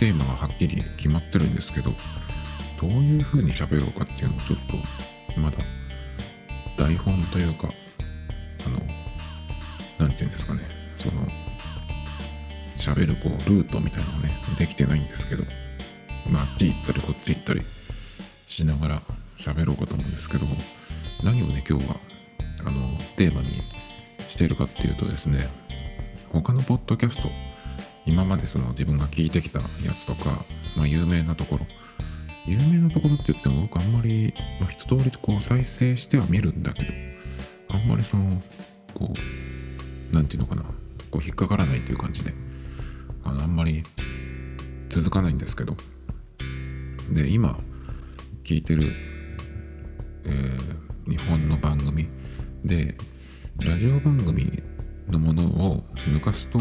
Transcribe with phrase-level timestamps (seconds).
[0.00, 1.92] テーマがはっきり決まってるんですけど、
[2.80, 4.58] どういう風に喋ろうかっていうのをちょっ
[5.34, 5.58] と、まだ
[6.78, 7.68] 台本というか、
[8.66, 10.62] あの、なんていうんですかね、
[10.96, 11.28] その、
[12.78, 15.44] 喋るこう、ルートみたいなのね、できてないんですけど、
[16.26, 17.60] まあ、あっち行ったりこっち行ったり
[18.46, 19.02] しながら
[19.36, 20.46] 喋ろうかと思うんですけど、
[21.22, 21.96] 何をね、今日は、
[22.64, 23.60] あの、テーマに
[24.28, 25.46] してるかっていうとですね、
[26.30, 27.28] 他のポッドキャスト、
[28.06, 30.44] 今までその自分が聞いてきたやつとか、
[30.76, 31.66] まあ、有名なところ、
[32.46, 36.92] 有名なところって言っても僕あんまり、まあ、一通りこう再生しては見るんだけど、
[37.68, 38.40] あんまりその、
[38.94, 39.14] こ
[40.10, 40.62] う、なんていうのかな、
[41.10, 42.32] こう引っかからないっていう感じで、
[43.24, 43.82] あのあんまり
[44.88, 45.76] 続かないんですけど、
[47.12, 47.58] で、今
[48.44, 48.92] 聞いてる、
[50.24, 52.08] えー日本の番組
[52.64, 52.96] で、
[53.58, 54.62] ラジオ番組
[55.08, 56.60] のものを抜かすと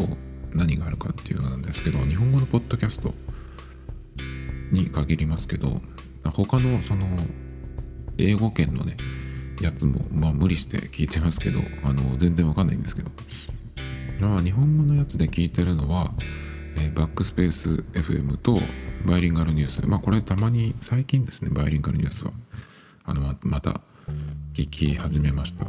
[0.53, 3.13] 何があるかっていうのなんですけど、日本語のポッドキャスト
[4.71, 5.81] に限りますけど、
[6.23, 7.07] 他のその
[8.17, 8.97] 英語圏のね、
[9.61, 13.11] やつもまあ無理して聞いてますけど、あの全然わかんないんですけど、
[14.19, 16.13] まあ日本語のやつで聞いてるのは、
[16.77, 18.59] えーバックスペース FM と
[19.05, 19.85] バイリンガルニュース。
[19.87, 22.31] まあこれたまに最近ですね、バイリンガルニュースは。
[23.05, 23.81] あのまた
[24.53, 25.65] 聞き始めました。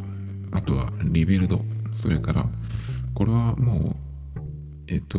[0.53, 1.63] あとはリビルド。
[1.93, 2.47] それから、
[3.15, 3.97] これはもう、
[4.91, 5.19] えっと、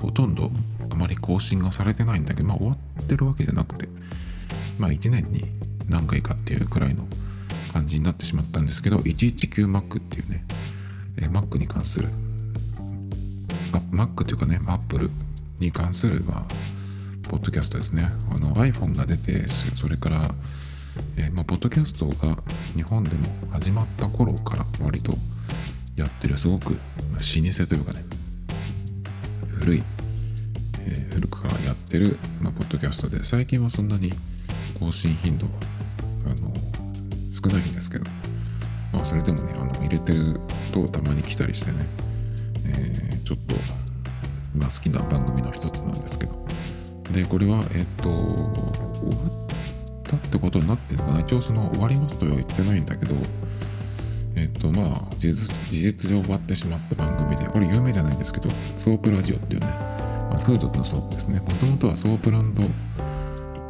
[0.00, 0.52] ほとんど
[0.88, 3.88] あまり更新がされてないんだけど、まあ終わってるわけじゃなくて、
[4.78, 5.50] まあ1年に
[5.88, 7.04] 何回かっていうくらいの
[7.72, 10.44] 感じになってしまったんですけど、119Mac っていうね、
[11.16, 12.08] え Mac に関する、
[13.90, 15.10] Mac というかね、Apple
[15.58, 18.12] に関する、まあ、ポッドキャストですね。
[18.30, 20.34] あの iPhone が出て、それから、
[21.16, 22.40] えーまあ、ポッドキャストが
[22.76, 25.14] 日本でも始まった頃から割と
[26.00, 26.76] やってるすごく老
[27.18, 28.04] 舗というかね
[29.60, 29.82] 古い、
[30.86, 34.12] えー古くからやってる、まあ、ポッドキャストで最近はそんなに
[34.78, 35.52] 更新頻度は
[36.26, 36.52] あの
[37.30, 38.04] 少ないんですけど、
[38.92, 40.40] まあ、それでもねあの入れてる
[40.72, 41.86] とたまに来たりしてね、
[42.66, 43.54] えーちょっと、
[44.58, 46.40] まあ、好きな番組の一つなんですけど。
[47.12, 51.20] でこれはえっ、と終わったってことになってるかな。
[51.20, 53.14] 一応その終わりますとは言ってないんだけど
[54.36, 55.32] えっ、とまあ事
[55.70, 61.40] 実上終わってしまった番組でこれ有名じゃないんですけどソープラジオっていうね、まあ、風俗のソープですね。
[61.40, 62.68] もともとはソープランドポ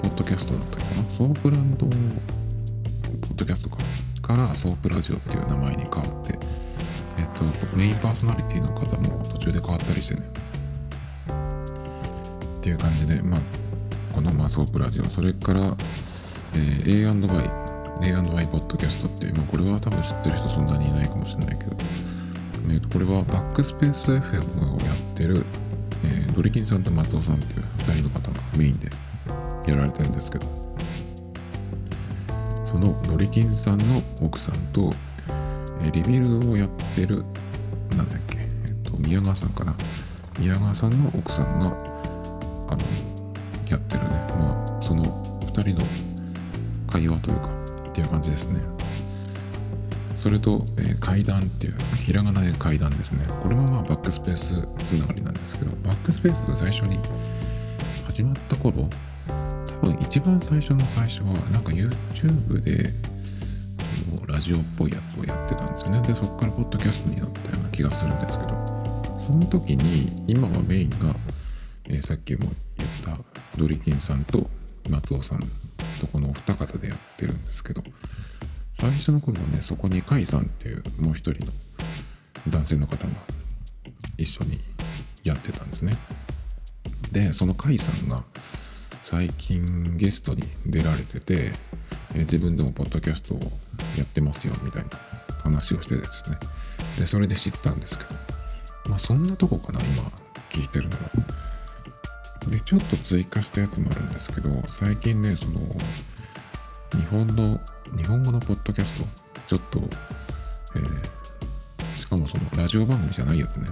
[0.09, 1.17] ッドキャストだったかな？
[1.17, 3.77] ソープランドポッドキャストか。
[4.23, 6.39] からソープラジオっていう名前に変わって
[7.19, 10.23] えっ、とメインパーソナリティの方も途中で変わったりしてね。
[12.61, 13.41] っていう感じで、まあ、
[14.15, 15.77] このまあソープラジオ、それから、
[16.55, 17.51] えー A&Y、
[18.03, 21.77] A&Y ポッドキャストって、まあ、これは多分知ってる人そんなにいないかもしれないけど、
[22.69, 25.45] えーとこれはバックスペース FM をやってる、
[26.05, 28.89] えードリキンさんと松尾さんっていう2人の方がメインで
[29.67, 30.47] やられてるんですけど、
[32.65, 33.85] そのドリキンさんの
[34.23, 34.93] 奥さんと、
[35.83, 37.25] えーリビルドをやってる、
[37.97, 39.75] なんだっけ、えっ、と、宮川さんかな。
[40.39, 42.79] 宮川さんの奥さんが、あの、
[43.69, 44.09] やってるね。
[44.39, 45.05] まあ、その
[45.43, 45.85] 2人の
[46.91, 47.60] 会話というか、
[48.01, 48.61] っていう感じですね。
[50.17, 51.75] それと、えー階段っていう、
[52.05, 53.25] ひらがなで階段ですね。
[53.43, 56.99] これもまあ、バックスペースつながりなんですけど、バックスペースが最初に
[58.07, 58.89] 始まった頃、
[59.27, 62.91] 多分一番最初の最初は、なんか YouTube で、
[64.27, 66.03] ラジオっぽいやつをやってたんですよね。
[66.03, 68.51] で、そこからポッドキャストになったような気がするんですけど、
[69.27, 71.17] その時に、今はメインが、
[71.89, 73.19] えーさっきも言った
[73.57, 74.49] ドリキンさんと
[74.89, 75.41] 松尾さん
[76.01, 77.83] とこのお二方でやってるんですけど
[78.75, 81.53] 最初の頃はねそこに甲斐さんっていうもう一人の
[82.49, 83.13] 男性の方が
[84.17, 84.59] 一緒に
[85.23, 85.97] やってたんですね。
[87.13, 88.25] でその甲斐さんが
[89.03, 91.53] 最近ゲストに出られてて、
[92.15, 93.41] 自分でもポッドキャストを
[93.99, 94.91] やってますよみたいな
[95.43, 96.37] 話をしてですね。
[96.99, 98.11] でそれで知ったんですけど
[98.87, 100.05] まあそんなとこかな今
[100.51, 101.50] 聞いてるのは。
[102.51, 105.61] でちょっと追加したやつもあるんですけど最近ねその
[106.93, 107.61] 日本の
[107.97, 109.07] 日本語のポッドキャスト
[109.47, 109.81] ちょっと、
[110.77, 111.21] えー
[112.01, 113.69] しかもそのラジオ番組じゃないやつね。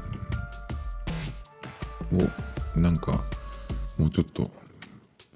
[2.76, 3.24] をなんか
[3.96, 4.48] もうちょっと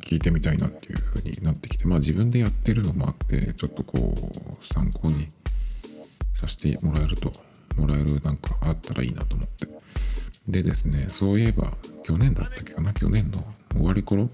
[0.01, 5.29] 聞いてみたいなっていう風になってきてまあ自分でやってるのもあってちょっとこう参考に
[6.35, 7.33] させてもらえると
[7.77, 9.67] もらえるなんかあったらいいなと思って。
[10.49, 11.73] でですねそういえば
[12.05, 12.93] 去年だったっけかな？
[12.93, 14.29] 去年の終わり頃？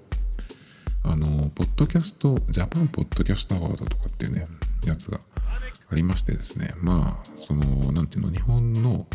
[1.05, 4.47] あのポッドキャストジャパンポッドキャストアワードとかっていうね
[4.85, 5.21] やつが
[5.91, 6.73] ありましてですね。
[6.81, 9.07] まあそのなんていうの日本の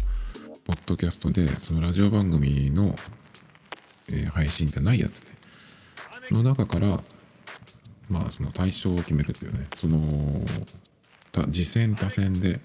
[0.66, 2.96] ポッドキャストでそのラジオ番組の、
[4.10, 5.28] えー、配信じゃないやつね。
[6.32, 7.04] の中から
[8.10, 9.68] まあその対象を決めるというね。
[9.76, 10.00] その
[11.52, 12.60] 次戦多戦で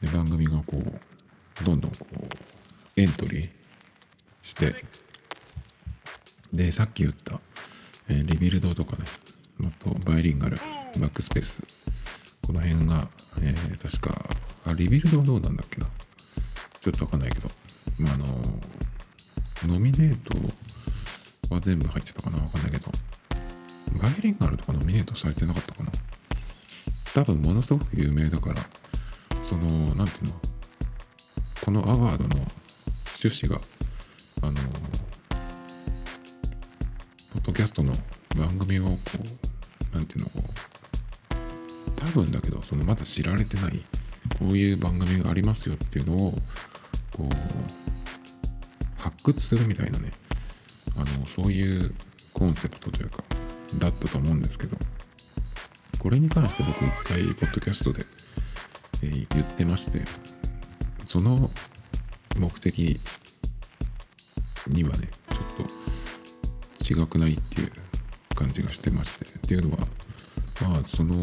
[0.00, 3.50] で番組がこうどんどんこうエントリー
[4.42, 4.74] して
[6.52, 7.40] でさっき言った、
[8.08, 9.04] えー、 Rebuild とかね
[9.64, 10.56] あとバイリンガル
[10.98, 11.62] バックスペース
[12.46, 13.08] この辺が、
[13.40, 14.24] えー、確か
[14.66, 15.86] あ Rebuild はどうなんだっけな。
[16.80, 17.48] ちょっとわかんないけど
[17.98, 18.26] まああの
[19.74, 22.38] ノミネートは全部入ってたかな。
[22.38, 22.90] わかんないけど
[24.02, 25.90] バイリンガルとかノミネートされてなかったかな。
[27.14, 28.56] 多分ものすごく有名だから
[29.48, 30.32] その何ていうの
[31.64, 32.36] このアワードの
[33.22, 33.60] 趣旨が
[34.42, 34.52] あの
[37.52, 37.92] ドキャストの
[38.34, 43.78] 番組をこう何ていうのこう多分だけどそのまだ知られてない
[44.38, 46.32] こういう番組がありますよっていうのを
[47.14, 47.28] こう
[48.96, 50.12] 発掘するみたいなね
[50.96, 51.94] あのそういう
[52.32, 53.22] コンセプトというか
[53.78, 54.78] だったと思うんですけど
[55.98, 58.06] これに関して僕一回ポッドキャストで、
[59.02, 60.00] えー、言ってまして
[61.06, 61.50] その
[62.38, 62.98] 目的
[64.68, 65.08] にはね
[66.82, 67.72] 違くないっていう
[68.34, 69.78] 感じがしてましてっていうのは
[70.62, 71.14] まあその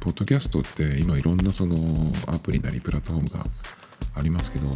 [0.00, 1.76] ポッドキャストって今いろんなその
[2.26, 3.44] アプリなりプラットフォームが
[4.14, 4.68] ありますけど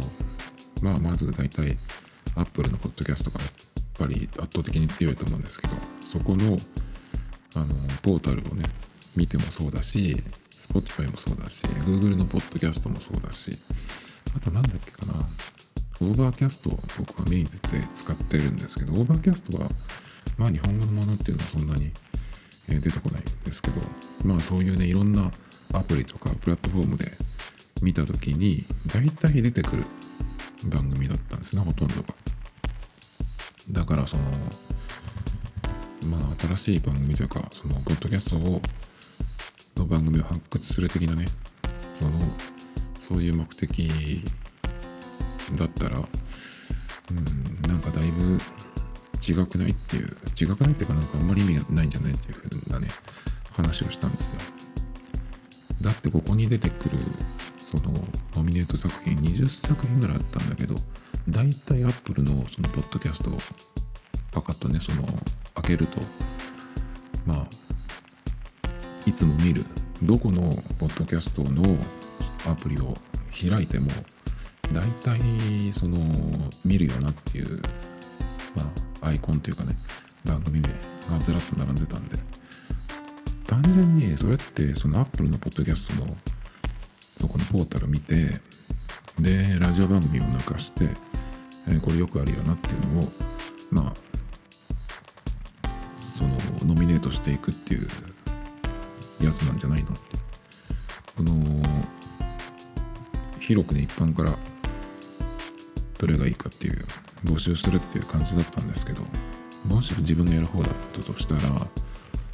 [0.81, 1.77] まあまず大体
[2.35, 3.51] Apple のポッドキャストがやっ
[3.97, 6.57] ぱり圧倒的に強いと思うんですけどそこの
[7.55, 7.73] あの
[8.03, 8.65] ポータルをね
[9.15, 10.15] 見てもそうだし
[10.51, 13.51] Spotify もそうだし Google のポッドキャストもそうだし
[14.35, 15.13] あと何だっけかな。
[16.01, 17.51] オーバーキャストを僕はメインで
[17.93, 19.69] 使ってるんですけどオーバーキャストは
[20.37, 21.91] まあ日本語のものっていうのはそんなに
[22.67, 23.81] 出てこないんですけど
[24.25, 25.31] まあそういうねいろんな
[25.73, 27.05] アプリとかプラットフォームで
[27.81, 29.83] 見た時に大体出てくる
[30.65, 32.07] 番組だったんですねほとんどが。
[33.71, 34.23] だからその
[36.09, 38.61] まあ新しい番組というかそのポッドキャストを
[39.77, 41.25] の番組を発掘する的なね
[41.93, 42.11] その
[42.99, 44.23] そういう目的
[45.53, 48.37] だったらうんなんかだいぶ
[49.27, 52.87] 違くないっていう違くないっていうかなんかあんまり意味がないんじゃないっていうふうなね
[53.51, 54.37] 話をしたんですよ。
[55.81, 56.97] だってここに出てくる
[57.63, 57.93] その
[58.35, 60.75] ノミネート作品20作品ぐらいあったんだけど
[61.29, 63.37] 大体アップルのそのポッドキャストを
[64.31, 65.07] パカッとねその
[65.55, 65.99] 開けると
[67.25, 67.47] まあ
[69.05, 69.65] いつも見る
[70.01, 70.41] どこの
[70.79, 71.77] ポッドキャストの
[72.49, 72.95] アプリを
[73.31, 73.87] 開いても
[74.73, 75.19] 大体
[75.73, 75.97] その
[76.63, 77.61] 見るよなっていう
[78.55, 78.71] ま
[79.01, 79.75] あアイコンというかね
[80.23, 80.69] 番組で
[81.09, 82.17] がずらっと並んでたんで。
[83.47, 86.15] 単純にそれってそのアップルのポッドキャストの
[87.19, 88.29] そこのポータル見て
[89.19, 90.89] でラジオ番組を抜かして、
[91.69, 93.03] えー、これよくあるよなっていうのを
[93.71, 93.93] まあ
[95.99, 97.87] そのノミネートしていくっていう
[99.23, 99.89] やつなんじゃないの
[101.15, 101.33] この
[103.39, 104.35] 広くね一般から
[105.97, 106.85] どれがいいかっていう
[107.23, 109.01] 募集するっていう感じだったんですけど
[109.67, 111.67] もし自分がやる方だったとしたら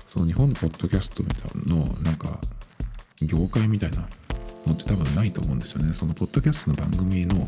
[0.08, 2.40] その日本のポッドキャストみたいなのなんか
[3.22, 4.08] 業界みたいな
[4.68, 5.94] のって多分ないと思うんですよね。
[5.94, 7.48] そのポッドキャストの番組の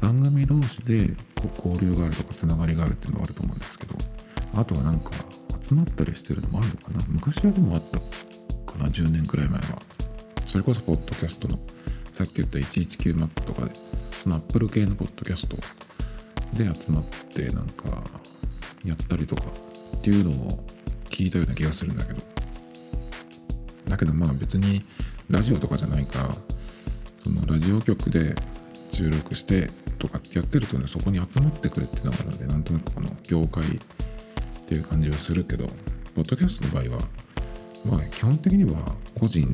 [0.00, 3.94] 番組同士でこう交流があるとかつながりがあるっていうのはあると思うんですけど
[4.54, 5.10] あとはなんか
[5.60, 7.04] 集まったりしてるのもあるのかな。
[7.08, 8.86] 昔はでもあったかな。
[8.86, 9.82] 10年くらい前は。
[10.46, 11.58] それこそポッドキャストの
[12.12, 13.72] さっき言った119マップとかで
[14.28, 15.56] のアップル系のポッドキャスト
[16.56, 17.04] で集まっ
[17.34, 18.02] てなんか
[18.84, 19.44] やったりとか
[19.96, 20.64] っていうのを
[21.06, 22.38] 聞いたような気がするんだけど。
[23.88, 24.82] だけどまあ別に
[25.30, 26.28] ラジオとかじゃないから
[27.24, 28.34] そのラジオ局で
[28.92, 33.68] 収録してとかってやってるとねそこに集まってくれっていうのがあるのでなんとなくこの業界っ
[34.66, 35.66] ていう感じはするけど
[36.14, 37.02] ポッドキャストの場合は
[37.86, 38.78] まあ基本的には
[39.18, 39.46] 個人の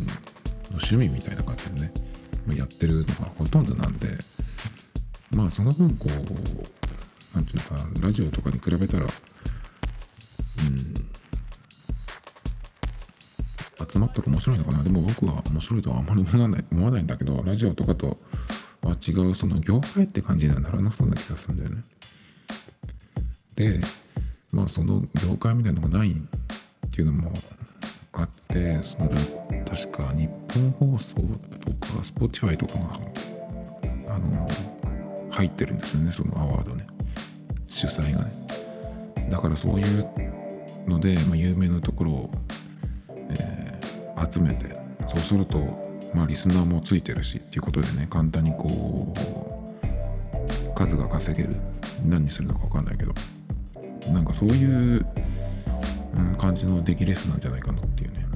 [0.70, 1.92] 趣味みたいな感じでね、
[2.56, 4.08] やってるのがほとんどなんで
[5.34, 6.10] まあその分こう
[7.34, 9.08] 何て言うかラジオとかに比べたらうん
[13.86, 14.82] 集まったら面白いのかな。
[14.82, 18.18] でも僕は面白いとはあんまり思わない思わないんだけどラジオとかと
[18.82, 21.82] は違うその業界って感じにはならなそうな気がするんだよね。
[23.56, 23.80] で
[24.52, 26.14] まあその業界みたいなのがないっ
[26.90, 27.32] ていうのも
[28.12, 29.10] あってその
[29.64, 31.28] 確か日本放送とか
[32.02, 33.00] Spotify とかが
[34.14, 34.48] あの
[35.34, 36.86] 入ってるんですよねそのアワードね。
[37.68, 38.32] 主催がね。
[39.30, 40.08] だからそういう
[40.86, 42.30] ので、まあ、有名なところを、
[43.30, 44.76] えー、集めて
[45.08, 45.58] そうすると
[46.14, 51.56] まあリスナーもついてるしっていうことでね簡単にこう数が稼げる。
[52.06, 53.12] 何にするのか分かんないけど。
[54.12, 55.06] なんかそういう、
[56.16, 58.26] うん、感じの出来レースなんじゃないかなっていうね。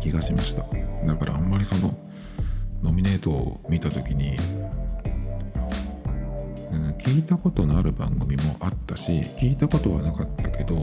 [0.00, 0.62] 気がしました。
[1.04, 1.98] だからあんまりその
[2.82, 4.36] ノミネートを見た時に、
[6.72, 10.74] うん、聞いたことのある番組もあったし聞いたことはなかったけど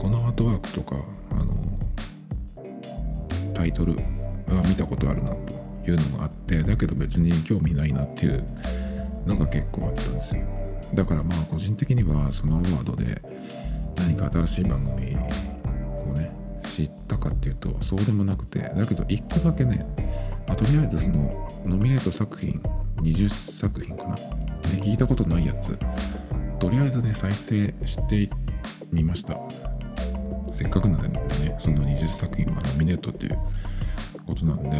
[0.00, 0.96] このアートワークとか
[1.30, 1.54] あの
[3.54, 8.44] タイトルは見たことあるなというのがあってだけど別に興味ないなっていう
[9.26, 10.42] のが結構あったんですよ。
[10.94, 13.22] だからまあ個人的にはそのアワードで
[13.96, 15.16] 何か新しい番組
[16.72, 19.86] 知ったかっていうとそうでもなくてだけど1個だけね、
[20.46, 22.62] まあ、とりあえずそのノミネート作品
[23.02, 24.14] 20作品かな。
[24.14, 24.22] で
[24.80, 25.76] 聞いたことないやつ。
[26.58, 28.30] とりあえずね再生して
[28.90, 29.36] みました。
[30.50, 33.38] せっかくなんでねその20作品がノミネートっていう
[34.26, 34.70] ことなんで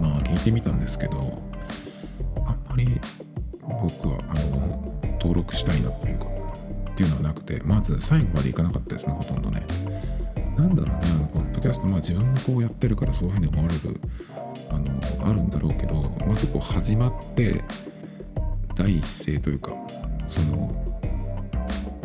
[0.00, 1.42] まあ聞いてみたんですけど
[2.46, 3.00] あんまり
[3.62, 6.26] 僕はあの登録したいなというか
[6.90, 9.64] っていうのはなくてまず最後までいかなかったですねほとんどね。
[10.56, 14.00] なんだろうねあのポッドキャストまあ自分もこうやってるからそういうふうに思われる
[14.70, 15.94] あのあるんだろうけど
[16.26, 17.62] まずこう始まって
[18.74, 19.72] 第一声というか
[20.26, 20.74] その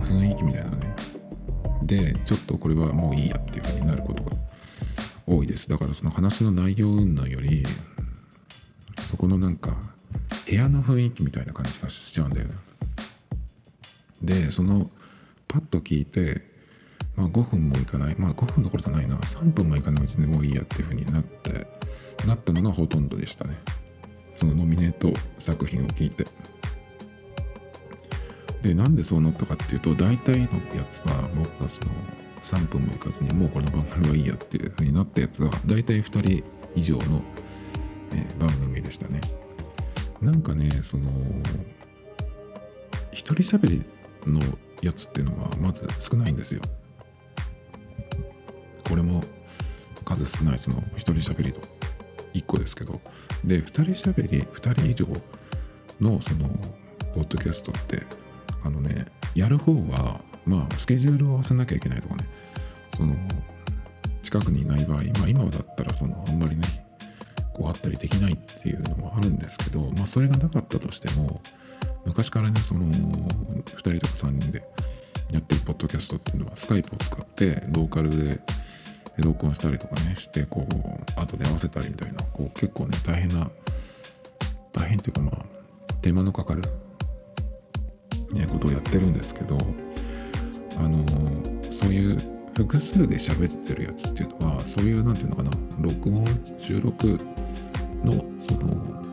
[0.02, 0.96] 雰囲気みたいなね。
[1.84, 4.32] でちょっとこれはもういいやっていうふうになることが
[5.26, 5.70] 多いです。
[5.70, 7.66] だからその話の内容云々より
[9.08, 9.78] そこのなんか
[10.48, 12.54] 部屋の雰囲気みたいな感じがしちゃうんだよね。
[14.22, 14.90] でその
[15.48, 16.49] パッと聞いて
[17.20, 18.16] まあ5分もいかない。
[18.18, 19.18] まあ5分どころじゃないな。
[19.18, 21.68] 3分もいかないうちにもういいやっていうふうになって
[22.26, 23.58] なったのがほとんどでしたね。
[24.34, 26.26] そのノミネート作品を聞いて。
[28.62, 30.44] でなんでそうなったかっていうと大体の
[30.76, 31.92] やつは僕がその
[32.42, 36.44] 3分もいかずにもうこの番組はいいやっていう風になったやつは大体2人
[36.76, 37.22] 以上の、
[38.14, 39.20] え、番組でしたね。
[40.22, 41.10] なんかねその
[43.12, 43.86] 一人喋り
[44.26, 44.42] の
[44.82, 46.62] やつっていうのはまず少ないんですよ。
[48.90, 49.22] これも
[50.04, 51.60] 数少ないその一人喋りの
[52.34, 53.00] 1個ですけど。
[53.44, 55.08] で2人喋り2人以上
[56.02, 56.50] のその
[57.16, 58.04] ポッドキャストって
[58.64, 59.06] あのね
[59.36, 62.28] やる方はまあスケジュールを合わせなきゃいけないとかね。
[62.98, 63.16] その
[64.22, 66.64] 近くにいない場合まあ今だったらそのあんまりね
[67.54, 71.42] こうあったりできないっていうのもあるんですけどまあそれがなかったとしても
[72.06, 74.64] 昔からねその2人とか3人で
[75.32, 78.42] やってるポッドキャストっていうのはスカイプを使ってローカルで
[79.22, 83.50] 録音したりとかねしてこう後で合わせたりみたいなこう結構ね大変な
[84.74, 86.64] 大変っていうかまあ手間のかかる
[88.34, 89.58] ね、ことをやってるんですけど
[90.78, 91.04] あの
[91.64, 92.18] そういう
[92.54, 96.26] 複数で喋ってるやつっていうのはそういう何て言うのかな録音
[96.60, 97.20] 収録
[98.04, 99.04] のその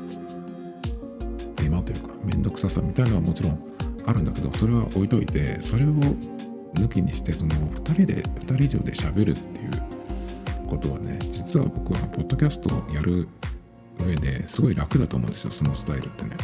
[1.56, 3.58] 手間というか面倒くささみたいなのはもちろん
[4.06, 5.88] あるんだけどそれは置いといてそれを
[6.74, 9.95] 抜きにしてその2人で2人以上で喋るっていう
[10.66, 13.28] ことはね実は僕はポッドキャストをやる
[13.98, 16.36] 上ですごい楽だと思うんですよそのスタイルってね。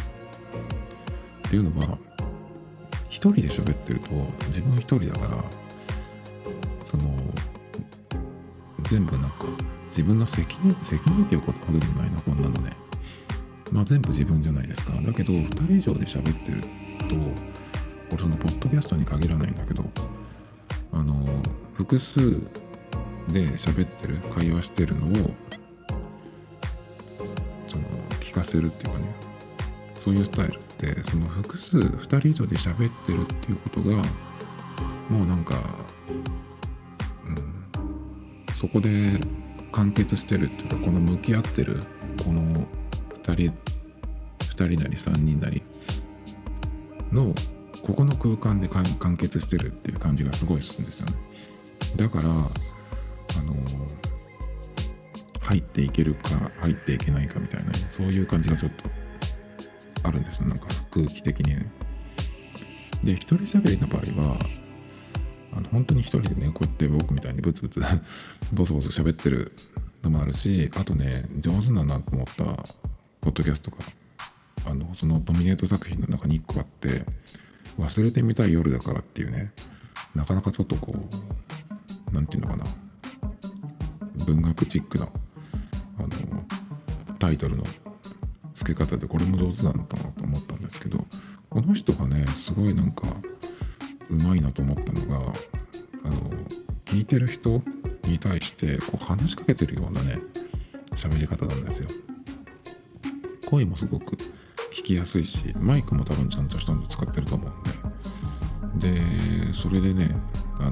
[1.47, 1.97] っていうのは
[3.09, 4.09] 一人で喋ってると
[4.47, 5.43] 自分一人だから
[6.83, 7.03] その
[8.83, 9.45] 全部なんか
[9.85, 12.71] 自分の責任責任っていうことでもないなこんなのね
[13.71, 16.61] まあ全部自分じゃないですかだけど2人以上で喋ってる
[17.07, 17.15] と
[18.11, 19.83] 俺そのポッドキャストに限らないんだけど
[20.91, 21.25] あの
[21.75, 22.41] 複数
[23.29, 25.31] で喋ってる会話してるのを
[27.67, 27.83] その
[28.19, 29.05] 聞かせるっていうかね。
[30.03, 34.03] そういうスタイルってその複数2人以上で喋ってるっていうことが
[35.09, 35.55] もうなんか、
[37.25, 39.17] うん、そこで
[39.71, 41.79] 完結してるっていうかこの向き合ってる
[42.25, 42.65] この2
[43.23, 43.53] 人
[44.39, 45.63] 2人なり3人なり
[47.13, 47.33] の
[47.81, 51.13] ここの空間で完結してるっていう感じがすごいするんですよね。
[51.95, 52.49] だから
[53.39, 53.55] あの
[55.41, 56.29] 入っていけるか
[56.61, 58.89] 入っていけないかみたいなそういう感じがちょっと
[60.07, 61.55] あるんですなんか空気的に。
[61.55, 61.83] ね
[63.03, 64.39] で一人喋りの場合は
[65.51, 67.81] あの本当に一人でねこうやって僕みたいにブツブツ
[68.53, 69.51] ボソボソ喋ってる
[70.01, 72.43] のもあるしあとね上手だなと思った
[73.21, 73.77] ポッドキャストが
[74.65, 77.05] あのそのノミネート作品の中に1個あって
[77.77, 79.51] 「忘れてみたい夜だから」っていうね
[80.15, 82.82] なかなかちょっとこう何て言うのかな。
[84.25, 85.07] 文学チックな
[85.99, 86.09] あの
[87.19, 87.63] タイトルの
[88.53, 91.05] 付け方でこれも上手だなと思ったんですけど
[91.49, 93.07] この人がねすごいなんか
[94.09, 95.17] うまいなと思ったのが
[96.05, 96.29] あの
[96.85, 97.61] 聞いてる人
[98.05, 100.19] に対してこう話しかけてるようなね
[100.91, 101.89] 喋り方なんですよ。
[103.49, 104.15] 声もすごく
[104.71, 108.93] 聞きやすいしマイクも多分ちゃんとしたの使ってると思うんで。
[108.97, 110.09] でそれでね
[110.59, 110.71] あの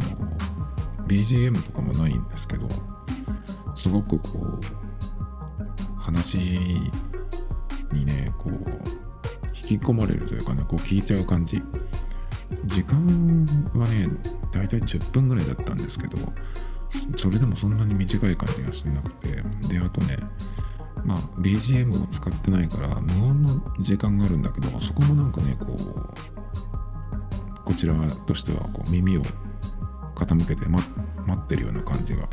[1.07, 2.67] BGM とかもないんですけど
[3.81, 4.59] すごくこ
[5.97, 8.53] う話にねこう
[9.55, 11.59] 引き込まれるというかねこう聞いちゃう感じ。
[12.65, 12.97] 時間
[13.73, 14.07] はね
[14.51, 16.17] 大体10分ぐらいだったんですけど
[17.15, 19.29] それでもそんなに短い感じがしなくて
[19.67, 20.17] であとね
[21.03, 25.75] まあ BGM を使ってないから無音の時間があるんだけどそこもなんかねこう
[27.63, 27.95] こちら
[28.27, 29.21] としてはこう耳を
[30.15, 30.79] 傾けて、ま、
[31.25, 32.27] 待ってるような感じが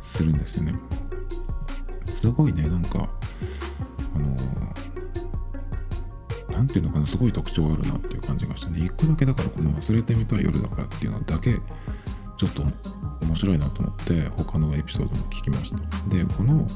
[0.00, 0.74] するんですよね。
[2.06, 3.08] すごいねなんか
[4.14, 4.36] あの
[6.50, 8.84] 何ていうのかなすごい特徴があるなっていう感じがしてね。
[8.84, 11.58] 一個だけだからこの忘れてみたい夜だからっていうのだけ
[12.36, 12.62] ちょっと
[13.22, 15.78] 面白いなと思って他のエピソードも聞きました。
[16.08, 16.66] でこの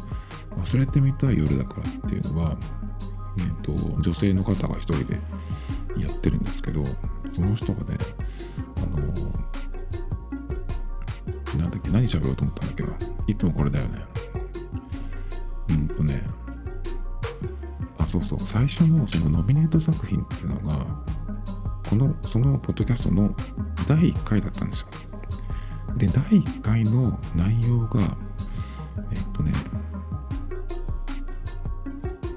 [0.57, 2.57] 忘れてみたい夜だからっていうのは、
[3.39, 5.19] えーと、女性の方が一人で
[5.99, 6.83] やってるんですけど
[7.31, 7.99] その人がね
[8.77, 9.13] あの
[11.59, 12.91] なんだっけ何喋ろうと思ったんだっけな。
[13.27, 14.05] いつもこれだよね。
[15.71, 16.23] うんとね。
[17.99, 18.41] あそうそう。
[18.41, 20.77] 最初のそのノミネート作品っていうのが
[21.89, 23.35] このそのポッドキャストの
[23.87, 24.89] 第1回だったんですよ。
[25.97, 28.17] で第1回の内容が
[29.13, 29.53] えっとね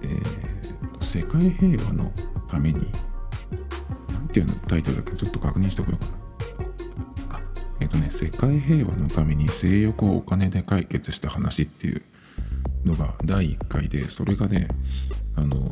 [0.04, 2.12] えー、世界平和の
[2.48, 2.92] ために
[4.14, 6.17] なんていうのタイトルだっけちょっと確認しておこうかな。
[8.20, 12.02] 世界平和のために性欲をお金で解決した話っていう
[12.84, 14.70] のが第1回でそれがね
[15.36, 15.72] あの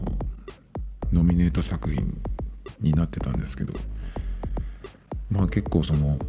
[1.11, 2.21] ノミネート作品
[2.81, 3.73] になってたんですけど
[5.31, 6.19] まあ結構その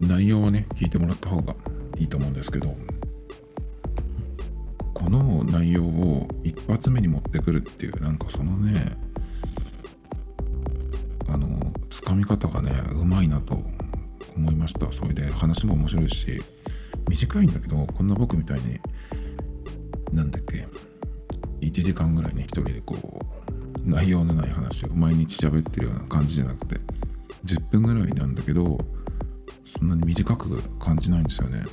[0.00, 1.54] 内容をね聞いてもらった方が
[1.96, 2.76] いいと思うんですけど
[4.92, 8.98] この内容を一発目に持ってくるっていうなんかそのね
[11.26, 13.75] あのつかみ方がねうまいなと
[14.36, 14.90] 思いました。
[14.92, 16.42] それで話も面白いし
[17.08, 18.78] 短いんだけどこんな僕みたいに
[20.12, 20.66] なんだっけ
[21.60, 22.96] 1時間ぐらいね一人でこ
[23.86, 26.80] う内容のない話を毎日喋ってるような感じじゃなくて
[27.44, 28.78] 10分ぐらいなんだけど
[29.64, 31.64] そんなに短く感じないんですよね。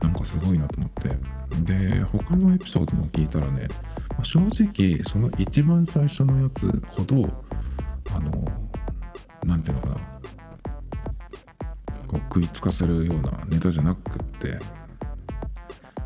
[0.00, 1.34] なんかすごいなと思って。
[1.62, 3.68] で他のエピソードも聞いたらね、
[4.22, 7.28] 正直その一番最初のやつほど
[8.12, 8.44] あの
[9.44, 10.13] 何ていうのかな
[12.14, 14.58] こう食いつかせるようなネタじゃなくって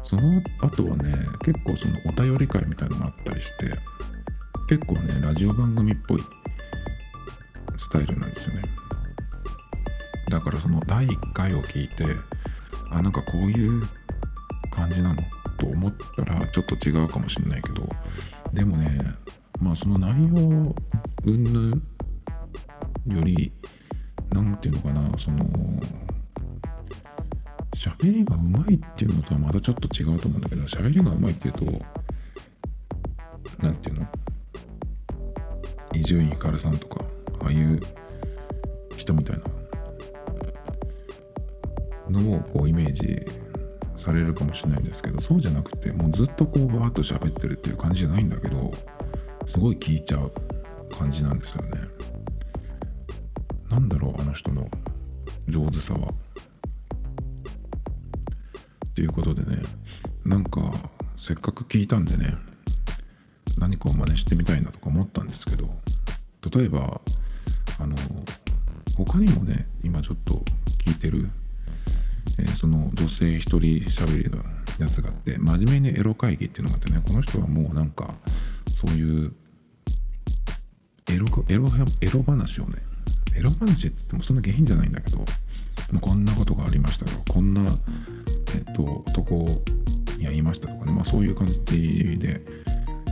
[0.02, 0.22] その
[0.60, 3.66] 後はね結構そのお便り会みたいのがあったりして
[4.68, 6.20] 結構ねラジオ番組っぽい
[7.76, 8.62] スタイルなんですよね。
[10.30, 12.04] だからその第1回を聞いて
[12.90, 13.82] あなんかこういう
[14.70, 15.22] 感じなの？
[15.58, 17.88] と思ったらちょっと違うかもしれないけど
[18.52, 19.00] でもね
[19.60, 20.74] まあその内容
[21.24, 21.82] 云々
[23.08, 23.52] より
[24.30, 25.38] 何て言うのかなその
[27.74, 31.64] 喋りがうまいっていうのとはまたちょっと違うと思うんだけど喋りがうまいっていうと
[33.60, 34.08] 何て言うの？
[35.94, 37.04] 伊集院光さんとか
[37.40, 37.80] ああいう
[38.96, 39.36] 人みたい
[42.10, 43.24] なのをこうイメージ
[43.96, 48.72] されるかもしれないんですけどそうじゃなくてもうずっとこうバーッと喋ってるっていう感じじゃないんだけど
[49.46, 50.32] すごい聞いちゃう
[50.94, 51.80] 感じなんですよね。
[53.78, 54.68] なんだろうあの人の
[55.48, 56.12] 上手さは。
[58.96, 59.62] ということでね
[60.24, 60.60] なんか
[61.16, 62.34] せっかく聞いたんでね
[63.56, 65.68] 何かを真似してみたいなとか思ったんですけど
[66.58, 67.00] 例えば
[67.78, 67.94] あの
[68.96, 70.34] 他にもね今ちょっと
[70.84, 71.30] 聞いてる
[72.40, 74.42] えー、その女性一人喋りの
[74.80, 78.14] やつがあって真面目にエロ会議っていうのがあってねこの人はもうなんか
[78.74, 79.32] そういう
[81.10, 81.68] エロエロ
[82.00, 82.87] エロ話をね
[83.38, 85.24] エロ話って言ってもそんな下品じゃないんだけど
[86.00, 87.22] こんなことがありましたよ。
[87.28, 87.62] こんな、
[88.56, 89.62] えっと、男
[90.18, 92.42] に会いましたとかね、まあ、そういう感じで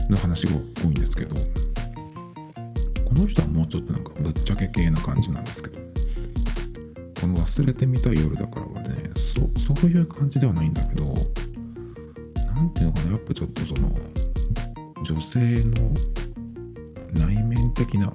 [0.09, 1.35] の話が多いんですけど
[3.05, 5.77] この人はもうちょっとなんかぶっちゃけ系な感じなんですけど
[7.21, 9.41] この忘れてみたい夜だからはねそ
[9.75, 11.13] そういう感じではないんだけど
[12.53, 13.11] 何ていうのかな。
[13.11, 13.97] やっぱちょっとその
[15.03, 15.93] 女性の
[17.13, 18.11] 内面的な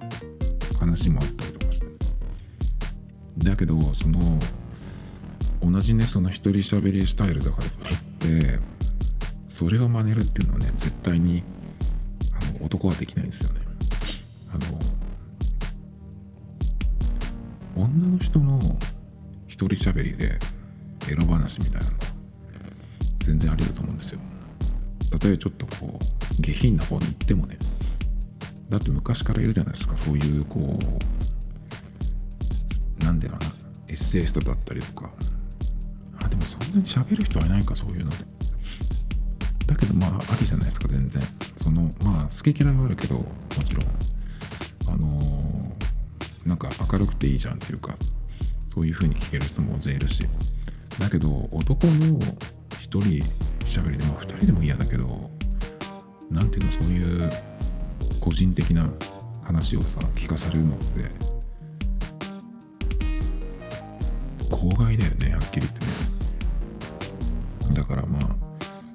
[0.79, 1.62] 話もあったりとか。
[3.45, 4.39] だけどその
[5.63, 8.59] 同じねその一人喋りスタイルだからといって
[9.49, 11.43] それを真似るっていうのはね絶対に
[12.33, 13.61] あの男はできないんですよね。
[14.53, 14.79] あの
[17.85, 18.59] 女の人の
[19.47, 20.39] 一人喋りで
[21.11, 21.97] エロ話みたいなの
[23.21, 24.21] 全然ありだと思うんですよ。
[25.23, 27.59] 例えばちょっとこう下品な方に行ってもね。
[28.69, 30.85] だって昔からいるじゃないですかそういうこう
[33.03, 33.47] なんだろうな
[33.89, 35.11] エッセイストだったりとか。
[36.21, 38.17] あでもそんなに喋る人はいないかそういうので。
[39.67, 41.23] だけどまあありじゃないですか全然。
[41.57, 43.25] そのまあ好き嫌いはあるけども
[43.65, 43.87] ちろん。
[44.89, 47.97] あのー、なんか明るくていいじゃんっていうか
[48.75, 50.27] そういう風に聞ける人も大勢いるし。
[50.99, 52.19] だけど男の
[52.81, 53.25] 一人
[53.65, 55.31] 喋りでも二人でも嫌だけど
[56.31, 57.31] なんていうのそういう
[58.21, 58.89] 個人的な
[59.43, 61.32] 話をさ聞かされるのって
[64.63, 65.87] 公害だよねはっきり言ってね。
[67.75, 68.23] だからまあ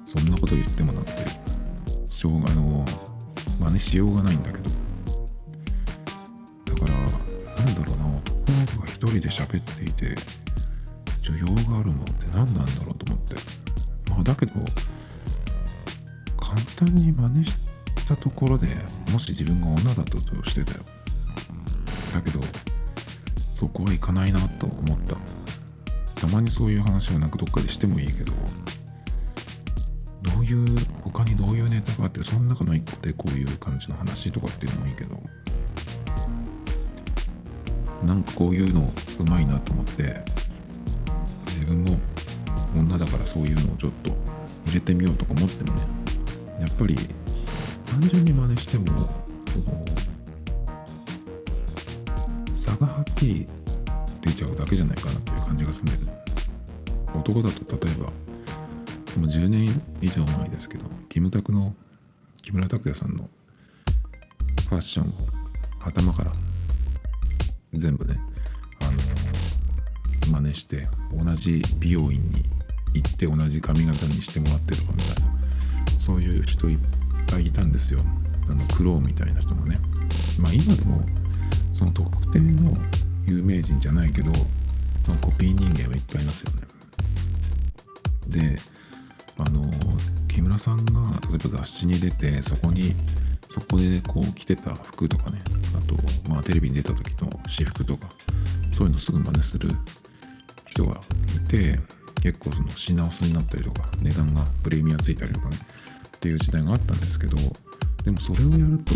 [0.06, 1.12] そんなこと言ってもなって
[2.08, 2.86] しょうがの
[3.60, 4.70] 真似しようがないんだけど。
[6.74, 10.06] だからなんだろうな男の子が一人で喋っていて
[11.22, 13.34] 需要があるのって何なんだろうと思って。
[14.08, 14.52] まあだけど
[16.40, 17.58] 簡単に真似し
[18.08, 18.68] たところで
[19.12, 20.84] もし自分が女だったとしてたよ。
[22.14, 22.40] だけど
[23.52, 25.18] そこはいかないなと思った。
[26.20, 28.32] たまにそういう話はなんかどっかでしてもいいけど
[30.22, 30.66] どういう
[31.02, 35.20] 他にどういうネタがあってその中の一個でこういう感じの話とかっていうのもいいけど
[38.04, 38.88] なんかこういうの
[39.20, 40.22] うまいなと思って
[41.46, 41.98] 自分も
[42.76, 44.10] 女だからそういうのをちょっと
[44.66, 45.82] 入れてみようとか思ってもね
[46.60, 46.96] やっぱり
[47.86, 49.08] 単純に真似しても
[52.54, 53.48] 差がはっきり
[54.20, 56.22] 出ちゃうだけじゃないかなっていう感じがするんだよね
[57.14, 58.12] 男だと例えばも
[59.24, 59.66] う10年
[60.00, 61.74] 以上前ですけどキムタクの
[62.42, 63.28] 木村拓哉さんの
[64.68, 65.12] ファッションを
[65.84, 66.32] 頭から
[67.72, 68.18] 全部ね
[68.80, 72.44] あの真似して同じ美容院に
[72.94, 76.78] 行って同じ髪型にしてもらってるかみたいなそういう人いっ
[77.30, 78.00] ぱいいたんですよ。
[78.48, 79.78] あのクローみたいな人がね。
[80.40, 81.02] まあ今でも
[81.74, 82.76] その特定の
[83.28, 84.38] 有名人じゃないけど、ま
[85.14, 86.62] あ、コピー人間はいっぱいいますよね。
[88.28, 88.58] で
[89.38, 89.70] あの
[90.28, 90.92] 木村さんが
[91.28, 92.94] 例えば雑誌に出てそこに
[93.50, 95.38] そこでこう着てた服とかね
[95.76, 95.94] あと、
[96.30, 98.08] まあ、テレビに出た時の私服とか
[98.76, 99.70] そういうのすぐ真似する
[100.66, 101.00] 人が
[101.44, 101.78] いて
[102.20, 105.56] 結構その品薄になったりとか値段がプレミアついたりとかね
[106.16, 107.36] っていう時代があったんですけど
[108.04, 108.92] でもそれをやると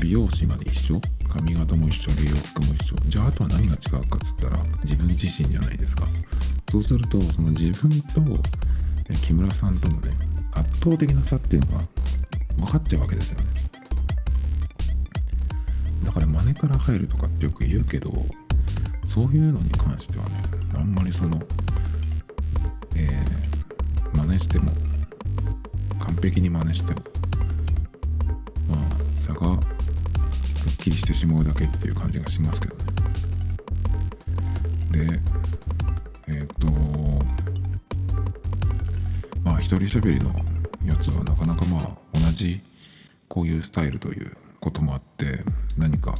[0.00, 2.96] 美容師まで一緒髪型も一緒で洋服も一緒。
[3.06, 6.06] じゃああとは何が違うかっつったら自分自身じゃないですか。
[6.70, 8.20] そうするとその自分と
[9.22, 10.12] 木村さんとのね
[10.52, 11.84] 圧倒的な差っていうのが
[12.56, 13.46] 分かっちゃうわけですよね。
[16.04, 18.10] だから真似から入るとかってよく言うけど
[19.06, 20.30] そういうのに関してはね
[20.74, 21.40] あんまりその
[22.94, 24.72] えー、真似しても
[26.00, 27.00] 完璧に真似しても
[28.68, 29.58] まあ差が
[30.68, 32.82] っきりしてしまうだけっていう感じがしますけどね。
[34.92, 35.20] で
[36.28, 36.66] えっ、ー、と
[39.42, 40.34] まあ一人喋りの
[40.84, 42.60] やつはなかなかまあ同じ
[43.28, 45.42] こういうスタイルということもあって
[45.76, 46.14] 何か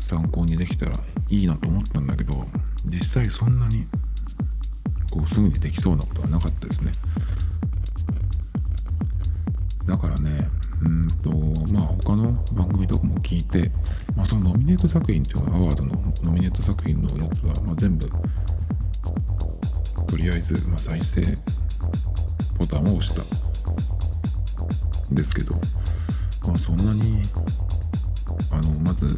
[0.00, 0.92] 参考にできたら
[1.28, 2.46] いいなと思ったんだけど
[2.86, 3.86] 実際そんなに
[5.10, 6.92] こうすぐにできそうなことはなかったですね。
[9.86, 10.48] だからね
[10.82, 11.30] うんと
[11.72, 13.70] まあ他の番組とかも聞いて、
[14.16, 18.08] まあ、そのノミネート作品っていうかアワードのノミネート作品のやつは、まあ、全部
[20.08, 21.22] とりあえず、まあ、再生
[22.58, 23.22] ボタンを押した
[25.12, 25.54] んですけど、
[26.46, 27.22] まあ、そんなに
[28.50, 29.14] あのまず、うん、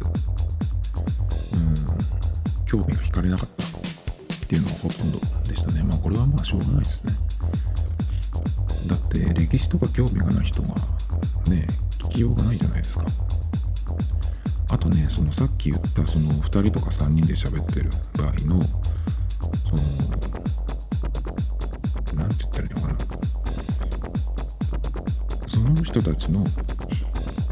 [2.65, 3.67] 興味が惹かれなかったっ
[4.47, 5.83] ていうのはほとんどでしたね。
[5.83, 7.13] まあこれはまあしょうがないですね。
[8.87, 10.75] だって歴史とか興味がない人が
[11.49, 11.67] ね
[11.99, 13.05] 聞きようがないじゃないですか。
[14.69, 19.81] あとねそのさっき言ったその2人とか3人で喋ってる場合のその
[22.15, 22.97] 何て言ったらいいのかな。
[25.47, 26.45] その人たちの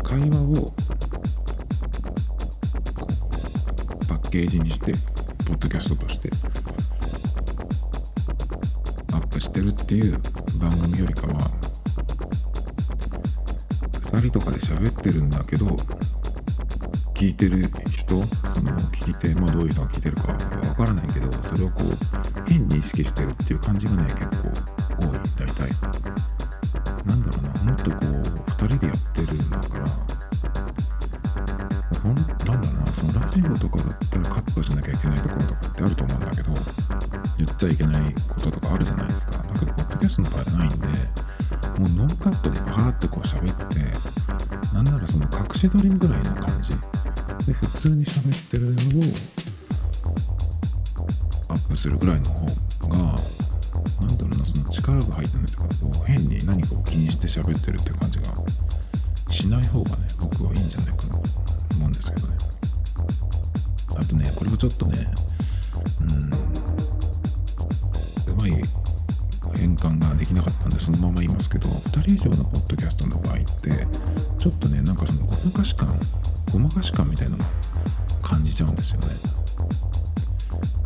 [0.03, 0.73] 会話を
[4.07, 4.93] パッケージにして
[5.45, 6.29] ポッドキャストとして
[9.11, 10.19] アップしてるっていう
[10.57, 11.48] 番組よりかは
[14.19, 15.65] 人とかで喋ってるんだけど
[17.13, 20.33] 聞いてる人その聞き手、まあ、どういう人が聞いてるか
[20.67, 24.49] わからないけどそれをこう変に意識してるっていう感じがね結構
[24.99, 26.09] 多い大体。
[27.05, 28.05] なんだろうなもっとこう
[28.51, 29.85] 2人でやってるんだから
[31.99, 36.53] ほんなんだろうなそのラジオとかだったらカットしなきゃいけないところとかってあると思うんだけど
[37.37, 39.31] 言っちゃいけないこととかあるじゃないですか。
[39.31, 40.87] だけどポッドキャストの場合ないんで
[41.79, 44.08] もうノーカットでパーってこう喋って
[44.79, 46.69] なんならその隠し撮りぐらいの感じ。
[47.45, 49.03] で普通に喋ってるのを
[51.49, 52.45] アップするぐらいの方
[52.87, 58.27] がなんだろうなその力が入ってないとかこう変に何かを気にして喋ってるって感じが
[59.29, 61.17] しない方がね僕はいいんじゃないかなと
[61.75, 62.37] 思うんですけどね。
[63.97, 65.07] あとねこれはちょっとね
[69.79, 73.87] 換ができなかったんでそのまま言いますけど2人以上のポッドキャストの場合って
[74.37, 75.99] ちょっとねなんかそのごまかし感
[76.51, 77.45] ごまかし感みたいなの
[78.21, 79.07] 感じちゃうんですよね。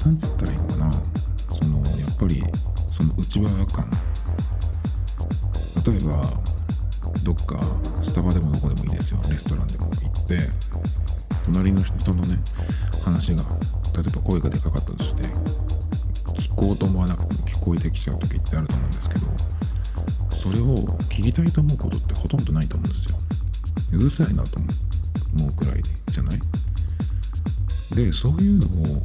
[0.05, 0.91] なんつったらいいのかな。
[0.93, 2.43] そのやっぱり
[2.91, 3.89] その内輪感。
[5.85, 6.23] 例えば
[7.23, 7.59] どっか
[8.01, 9.19] スタバでもどこでもいいですよ。
[9.29, 10.49] レストランでも行って
[11.45, 12.37] 隣の人のね
[13.03, 13.43] 話が
[13.93, 15.23] 例えば声がでかかったとして
[16.41, 18.82] 聞こうと思わなくても聞こえてきちゃう時ってあると思う
[20.43, 20.75] それを
[21.07, 23.17] 聞きたいと思うことってほとんどないと思うんですよ。
[23.93, 24.59] うるさいなと
[25.39, 26.39] 思うくらいじゃない？
[27.95, 29.03] でそういうのを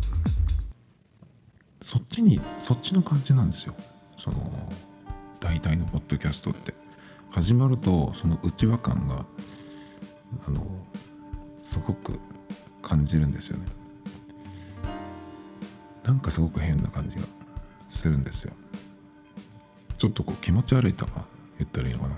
[1.80, 3.74] そっちにそっちの感じなんですよ。
[4.16, 4.52] その
[5.38, 6.74] 大体のポッドキャストって。
[7.30, 9.24] 始まるとその内輪感が
[10.44, 10.66] あの
[11.62, 12.18] すごく
[12.82, 13.66] 感じるんですよね。
[16.02, 17.22] なんかすごく変な感じが
[17.86, 18.54] するんですよ。
[20.18, 21.24] とこう気持ち悪いとか
[21.58, 22.16] 言ったらいいのかな。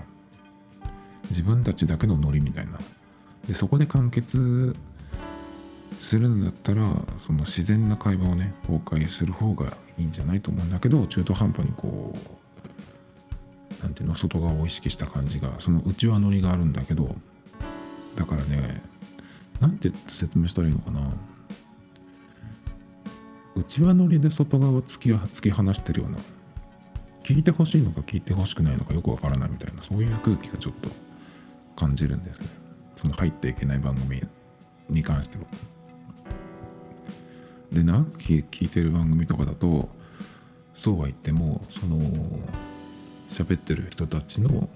[1.29, 2.79] 自分たちだけのノリみたいな。
[3.47, 4.75] でそこで完結
[5.99, 6.81] するんだったら
[7.19, 12.15] その自然な会話をね公開する方がいいんじゃないと思うんだけど中途半端にこ
[13.79, 17.15] うなんていうの外側を意識した感じがその内輪ノリがあるんだけど
[18.15, 18.81] だからね
[19.59, 21.01] なんて説明したらいいのかな。
[23.55, 26.17] 内輪ノリで外側を突き突き放してるような
[27.31, 30.89] 聞いてほしいのか聞いてほしくないのかよくわからないみたいなそういう空気がちょっと
[31.77, 32.47] 感じるんですね。
[32.93, 34.21] その入っていけない番組
[34.89, 35.45] に関しては。
[37.71, 39.87] で長く聞いてる番組とかだと
[40.73, 41.99] そうは言ってもその
[43.29, 44.69] 喋ってる人たちの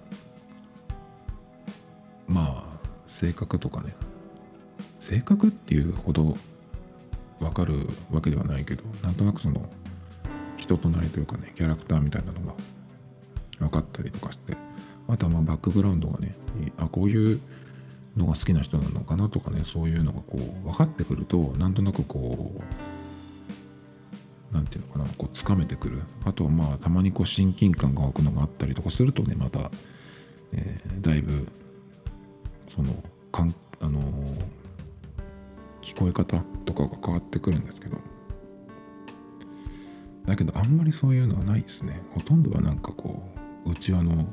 [2.26, 3.94] まあ性格とかね。
[5.00, 6.38] 性格っていうほど
[7.40, 9.70] 分かるわけではないけどなんとなくその
[10.66, 12.56] 人となりというかねキャラクターみたいなのが
[13.60, 14.58] 分かったりとかして
[15.08, 16.36] あとはまあバックグラウンドがね
[16.78, 17.40] あこういう
[18.18, 22.62] のが好きな人なのかなとかねそういうのがこう分かってくるとなんとなくこう
[24.54, 26.02] 何て言うのかなこうつかめてくる。
[26.24, 29.70] あとはまあたまにこう親近感が湧くのがあったりとかするとねまた、
[30.54, 31.48] えー、だいぶ
[32.70, 32.94] その
[33.32, 34.06] かんあのー、
[35.82, 38.15] 聞こえ方とかが変わってくるんですけど。
[40.26, 42.02] だけどあんまりそういうのはないですね。
[42.14, 43.22] ほとんどはなんかこ
[43.66, 44.28] う内輪の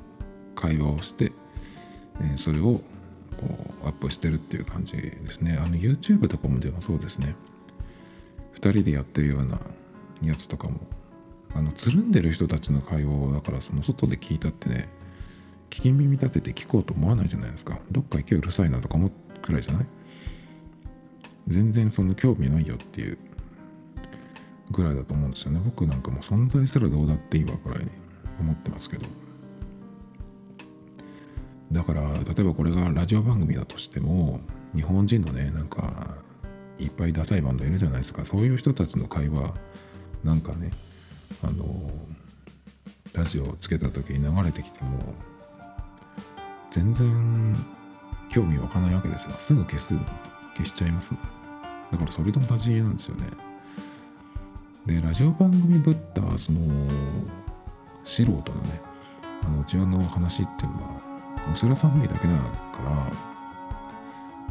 [0.55, 1.33] 会話をして、
[2.21, 2.81] え、それを
[3.39, 5.59] こうアップしてるっていう感じですね。
[5.63, 7.35] あの YouTube とかもでもそうですね。
[8.55, 9.59] 2人でやってるような
[10.23, 10.81] やつとかも
[11.55, 14.89] あのつるんでる人たちの会話をだからその外で聞いたってね
[15.71, 17.79] 聞き耳立てて聞こうと思わないじゃないですか。
[17.91, 19.87] どっか行けうるさいなとか思うくらいじゃない？
[21.49, 23.19] 全然その興味ないよっていう
[24.73, 25.61] ぐらいだと思うんですよね。
[25.65, 27.91] 僕なんかも存在すらどうだっていいわくらいに
[28.41, 29.07] 思ってますけど。
[31.71, 34.41] だから例えばこれがラジオ番組だとしても
[34.75, 36.17] 日本人のねなんか
[36.79, 38.25] いっぱいダサいバンドいるじゃないですか。
[38.25, 39.55] そういう人たちの会話
[40.25, 40.71] なんかね
[41.43, 41.91] あの
[43.15, 45.15] ラジオをつけた時に流れてきても
[46.71, 47.57] 全然
[48.31, 49.33] 興味湧かないわけですよ。
[49.39, 49.95] すぐ消す
[50.57, 51.23] 消しちゃいますもん。
[51.91, 53.25] だからそれと同じなんですよね。
[54.87, 56.59] でラジオ番組ぶったその
[58.03, 58.81] 素人のね
[59.45, 61.01] あのうちわの話っていうのは
[61.53, 62.51] おそら寒いだけだか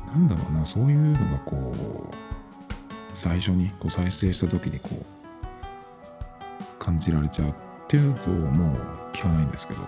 [0.08, 2.16] らなんだろうなそういうのがこう
[3.14, 4.96] 最初にこう再生した時にこう
[6.80, 7.54] 感じられちゃうっ
[7.90, 8.78] ていうともう
[9.14, 9.82] 聞かないんですけど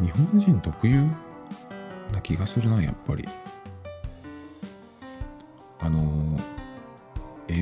[0.00, 1.00] 日本人特有
[2.12, 3.28] な気がするなやっぱり。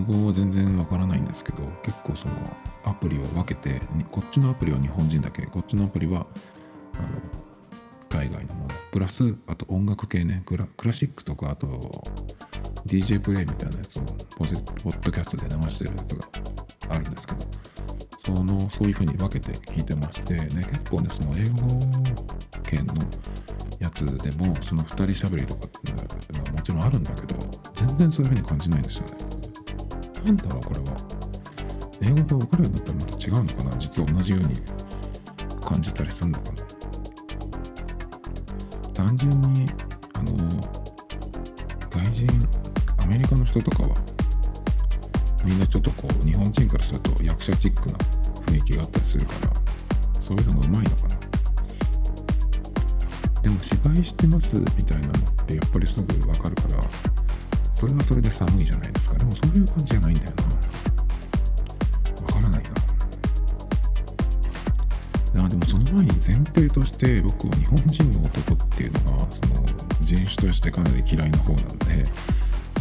[0.00, 2.34] 英語は全然わからないんですけど結構その
[2.84, 6.26] アプリを分けてこっちのアプリは日本人だけこっちのアプリは
[6.94, 7.08] あの
[8.08, 8.74] 海外のもの。
[8.90, 10.42] プラスあと音楽系ね。
[10.44, 11.66] クラシックとかあと
[12.86, 16.26] DJ プレイみたいなやつをポッドキャストで流してるやつが
[16.94, 17.46] あるんですけど
[18.18, 21.56] そのそういう風に分けて聞いてましてね結構ねその英語
[22.64, 22.94] 圏の
[23.78, 27.36] やつでもその2人しゃべりとかっていうのはもちろんあるんだけど
[27.74, 29.29] 全然そういう風に感じないんですよね。
[30.24, 30.86] なんだろうこれは。
[32.02, 33.76] 英語が分かるようになったらまた違うのかな？
[33.78, 34.54] 実は同じように
[35.60, 36.62] 感じたりするのかな？
[38.94, 39.66] 単純に
[40.14, 40.32] あの
[41.90, 42.26] 外人
[42.98, 43.96] アメリカの人とかは
[45.44, 47.98] みんなちょっとこう日本人からすると役者チックな
[48.46, 49.52] 雰囲気があったりするから
[50.20, 51.20] そういうのがうまいのかな？
[53.42, 57.09] でも芝居してますみたいなのってやっぱりすぐ分かるから
[57.80, 59.16] それはそれで寒いじゃないですか。
[59.16, 60.42] でもそういう感じじゃないんだよな。
[62.26, 62.62] 分からない
[65.32, 69.64] なあでもその前に前提として僕は日本人の男っていうのがその
[70.02, 72.04] 人種としてかなり嫌いな方なんで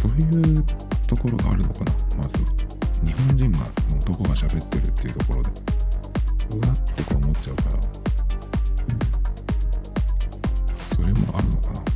[0.02, 0.62] そういう
[1.06, 1.92] ところがあるのかな。
[2.18, 2.36] まず
[3.02, 3.60] 日本人が
[4.02, 5.48] 男が喋ってるっていうところで。
[6.50, 7.80] うわっとか思っちゃうから。
[10.94, 11.89] それもあるのかな。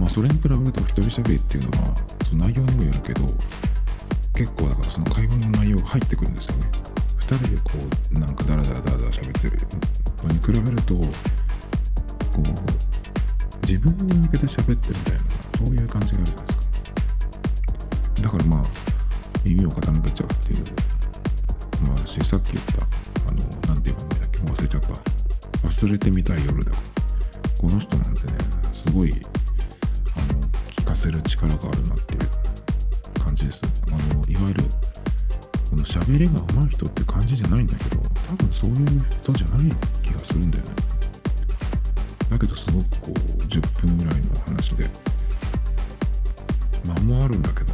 [0.00, 3.22] まあそれに比べると一人喋りっていうのはその内容にもよるけど
[4.34, 6.70] 結構だからその会話の内容が入ってくるんですよね。
[7.18, 7.70] 二人でこ
[8.12, 9.58] うなんかダラダラダラダラ喋ってる。
[10.22, 11.04] のに比べるとこ
[12.36, 15.20] う自分に向けて喋ってるみたいな
[15.58, 16.64] そういう感じがあるじゃないですか。
[18.22, 18.64] だからまあ
[19.44, 20.64] 耳を傾けちゃうっていう
[21.86, 22.86] まあ私さっき言った
[23.28, 24.88] あのなんていう番組だっけ忘れちゃった。
[25.68, 26.72] 忘れてみたい夜だ。
[27.58, 28.32] この人なんてね
[28.72, 29.14] すごい
[30.90, 33.62] かせる力があるなっていう感じです。
[33.86, 34.64] あのいわゆる
[35.70, 40.70] この喋りが上手い人って感じじゃないんだけど多分そういう人じゃない気がするんだよね。
[42.28, 43.12] だけどすごくこう
[43.44, 44.90] 10分ぐらいの話で
[46.84, 47.72] 間もあるんだけど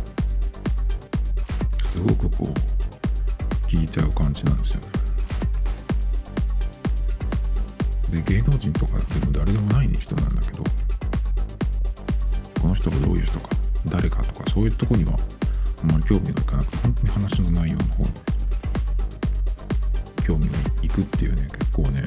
[1.88, 4.88] すごくこう聞いちゃう感じなんですよね。
[8.11, 10.62] で芸能人とかでも誰でもない人なんだけど
[12.61, 13.49] この人がどういう人か
[13.87, 15.12] 誰かとかそういうとこには
[15.83, 18.11] あんまり興味がいかなくて本当に話の内容の方に
[20.27, 22.03] 興味がいくっていうね結構ね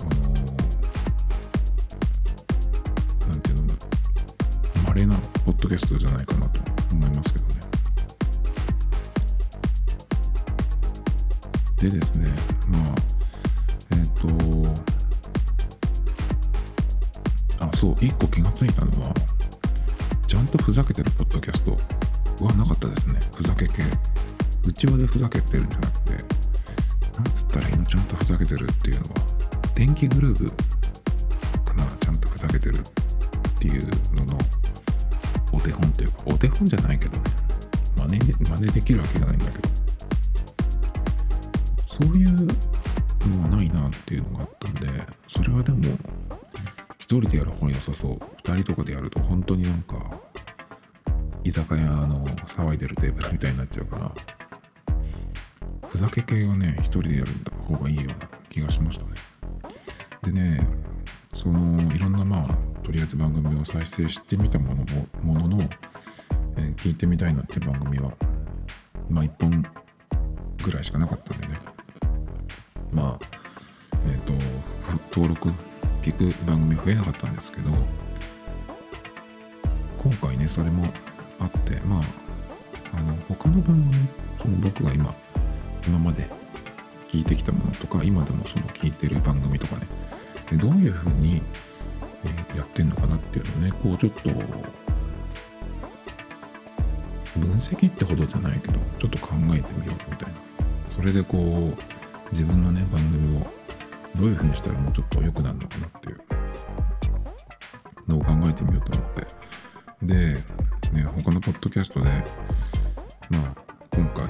[0.00, 0.46] あのー
[3.28, 3.74] なんていうの
[4.86, 6.60] 稀なポッドキャストじゃないかなと
[6.92, 7.54] 思いますけどね。
[11.80, 12.28] でですね
[12.68, 12.94] まあ
[13.92, 14.26] えっ、と
[17.76, 19.12] そう一個気がついたのは
[20.26, 21.72] ちゃんとふざけてるポッドキャスト
[22.42, 23.20] はなかったですね。
[23.34, 23.82] ふざけ系。
[24.64, 26.12] うちわでふざけてるんじゃなくて
[27.18, 27.84] なんつったらいいの？
[27.84, 29.08] ちゃんとふざけてるっていうのは
[29.74, 30.48] 電気グルーヴ
[31.64, 32.82] かなちゃんとふざけてるっ
[33.58, 34.38] ていうのの
[35.52, 37.22] お手本というかお手本じゃないけどね。
[37.96, 39.68] 真似で真似できるわけがないんだけど。
[41.88, 44.88] そういうのはないなっていうのがあったんで
[45.28, 45.78] それはでも
[47.06, 48.18] 一人でやる方が良さそう。
[48.44, 50.18] 二人とかでやると本当になんか
[51.44, 54.12] 居酒屋の騒いでるテーブルみたいになっちゃうから。
[55.88, 57.30] ふざけ系はね一人でやる
[57.68, 59.12] 方がいいような気がしましたね。
[60.24, 60.66] でね
[61.32, 62.48] そのいろんなまあ
[62.82, 64.84] とりあえず番組を再生してみたもの
[65.22, 65.62] ものの、
[66.56, 68.12] えー聞いてみたいなっていう番組は
[69.08, 69.64] まあ1本
[70.64, 71.60] ぐらいしかなかったんでね。
[72.90, 73.26] まあ
[74.08, 74.32] えっ、と
[75.14, 75.52] 登録
[76.06, 77.70] 聞く番組増えなかったんですけど
[79.98, 80.84] 今回ねそれも
[81.40, 82.02] あってまあ
[82.96, 83.92] あの他の番組
[84.40, 85.12] その僕が今
[85.84, 86.28] 今まで
[87.08, 89.88] 聞いてきたものとか今でもその聞いてる番組とかね
[90.48, 91.42] でどういうふうに、
[92.54, 94.30] えやってんのかなっていうのをねこうちょっと
[97.40, 100.34] 分析ってほどじゃないけどちょっと考えてみようみたいな。
[100.86, 101.36] それでこ
[101.76, 103.55] う自分のね番組を
[104.18, 106.20] どういうふうにしたらもうちょっと良くなるのかなっていう
[108.08, 109.26] のを考えてみようと思って。
[110.02, 110.34] で、
[110.92, 112.10] ね、他のポッドキャストで
[113.30, 113.54] まあ
[113.92, 114.26] 今回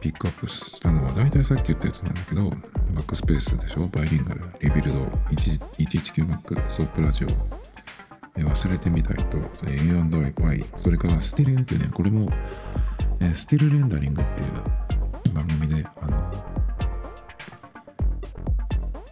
[0.00, 3.86] ピックアップしたのは大体さっき言ったやつなんだけどバックスペースでしょ？
[3.88, 5.00] バイリンガルリビルド
[5.30, 7.28] 119バックソープラジオ
[8.38, 12.30] 忘れてみたいと A&Y それからステレンっていうねこれも
[13.34, 14.46] スティルレンダリングってい
[15.30, 16.57] う番組であの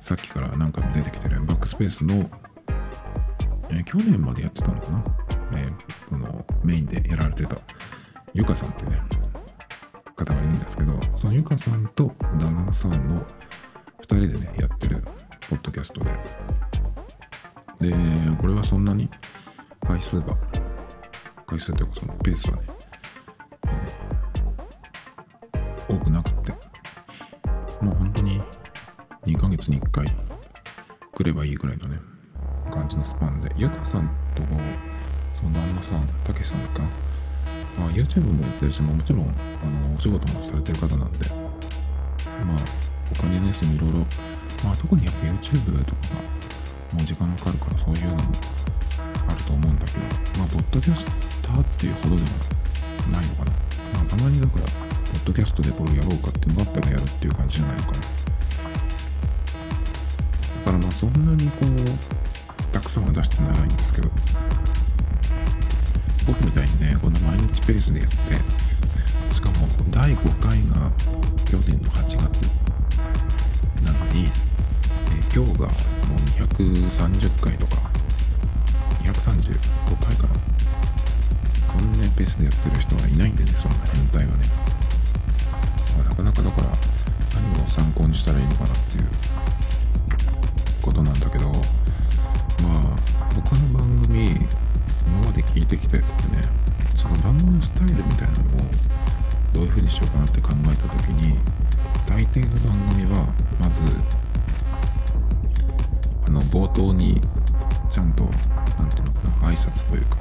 [0.07, 2.31] さっきから何回も出てきてるバックスペースの、
[3.71, 5.05] えー去年までやってたのかな、
[5.55, 7.57] えーこのメインでやられてた
[8.33, 9.03] ゆかさんってね
[10.15, 13.21] 方がいるんですけどそのゆかさんと旦那さんの
[14.01, 15.03] 2人でねやってる
[15.51, 16.13] ポッドキャストで。
[17.91, 17.97] で
[18.41, 19.11] これはそんなに
[19.85, 20.37] 回数が
[21.49, 22.69] 回数というかそのペースはね、
[31.37, 31.99] ばいいぐらいのね
[32.71, 34.43] 感じのスパンで、ゆかさんと
[35.39, 36.83] その旦那さん、たけしさんか、
[37.79, 42.59] まあ、YouTube もやってるし、もちろんあのお仕事もされてる方なんで、まあ、
[43.15, 43.99] 他にね、そのいろいろ、
[44.65, 48.23] まあ、特にやっぱ YouTube とかがもう時間かかるからそういうのも
[49.29, 49.99] あると思うんだけど、
[50.41, 51.07] まあ、ポッドキャス
[51.43, 52.29] ターっていうほどでも
[53.13, 53.51] ないのかな。
[53.95, 58.26] まあ、たまにだから、ポッドキャストでこれやろうかっていうのがあったらやるっていう感じじゃないのかな。
[60.67, 64.09] からまあ、そんなにこう、たくさんは出してないんですけど、
[66.27, 70.91] 僕みたいにね、この毎日ペースでやって、しかも第5回が
[71.45, 72.43] 去年の8月
[73.85, 74.29] なのに、え
[75.33, 75.69] 今日がもう
[76.43, 77.77] 230回とか、
[79.05, 80.35] 235回かな。
[81.73, 84.49] そんなペースでやってる人はいないんでね、そんな変態はね。
[85.97, 86.69] ま、なかなかだから、
[87.41, 88.86] 何を参考にしたらいいのかなって
[109.57, 110.19] 拶というか、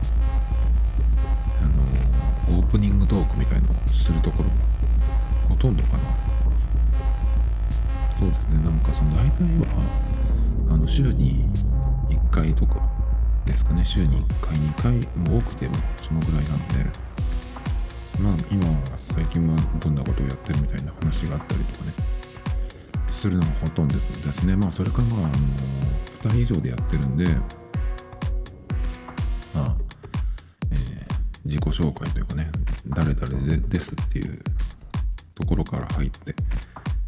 [1.61, 4.55] あの、オープニングトークみたいのをするところが、
[5.49, 5.99] ほとんどかな。
[8.19, 9.67] そうですね、なんかその大体は、
[10.69, 11.45] あの、週に
[12.09, 12.81] 1回とか
[13.45, 16.75] ですかね、週に1回、2回も多くてもそのぐらいなんで、
[18.19, 18.65] まあ今
[18.97, 21.93] 最近はどんなことをやってるみたいな話があったりとかね。
[23.09, 24.55] するのがほとんどですね。
[24.55, 25.35] まあそれかまああの
[26.23, 27.25] 2人以上でやってるんで
[29.55, 29.75] まあ、
[30.71, 32.51] えー自己紹介というかね
[32.87, 34.41] 誰々でですっていう
[35.35, 36.35] ところから入って、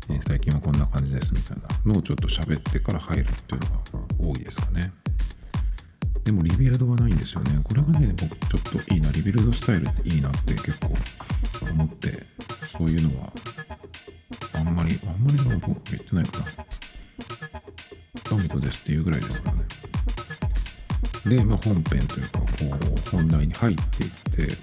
[0.10, 3.80] えー最近はこんな感じですみたいなのをちょっと喋ってから入るっていうのが
[4.20, 4.92] 多いですかね
[6.24, 7.58] でもリビルドがないんですよね。
[7.64, 10.94] これがね、僕ちょっといいな、リビルドスタイルっていいなって結構
[11.72, 12.26] 思って、
[12.78, 13.32] そういうのは、
[14.56, 16.46] あんまり、あんまりでも僕言ってないかな。
[18.26, 19.64] トミトですっていうぐらいですからね。
[21.30, 22.46] で、まあ本編というか、こ
[23.06, 24.56] う、本題に入っていって、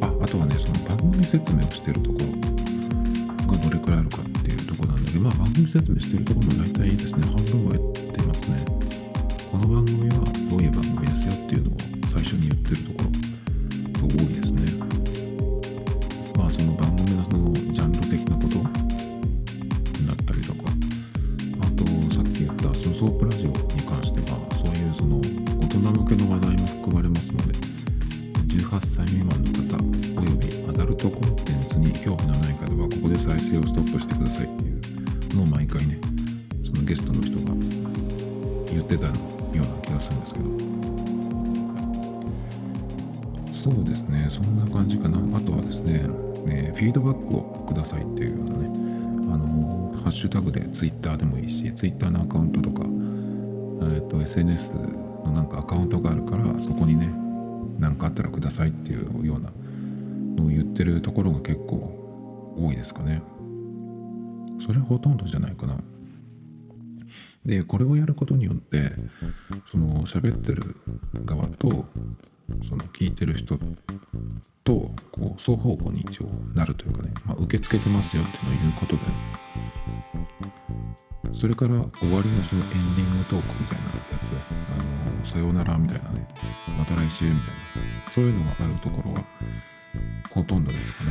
[0.00, 8.64] あ、あとはね、その番組説明をしてるところがどれくらいあるかっていうとこなんだけど、まあ番組説明してるところも大体ですね、半分はやってますね。
[9.52, 10.14] この番組は
[10.50, 13.15] どういう番組ですよっていうのを最初に言ってるところ
[43.66, 44.28] そうですね。
[44.30, 45.18] そんな感じかな。
[45.36, 45.98] あとはですね
[46.46, 48.66] ねフィードバックをくださいっていうようなね
[49.34, 54.74] あのハッシュタグでツイッターでもいいしツイッターのアカウントとか、えー、と SNS
[55.24, 57.12] のなんかアカウントがあるからそこにね
[57.80, 59.50] 何かあったらくださいっていうような
[60.36, 63.20] のを言ってるところが結構多いですかね。
[64.64, 65.76] それはほとんどじゃないかな。
[67.44, 68.92] でこれをやることによって
[69.70, 70.76] その喋ってる
[71.24, 71.86] 側と
[72.68, 73.58] その聞いてる人
[74.64, 79.02] とこう双方向に一応なるというかね、まあ、受け付けてますよっていうのを言うことで
[81.38, 83.92] それから終わりのそのエンディングトークみたいなや
[84.24, 84.34] つあ
[85.20, 86.26] のさようならみたいなね
[86.78, 87.40] また来週みたい
[88.04, 89.24] なそういうのがあるところは
[90.30, 91.10] ほとんどですかね。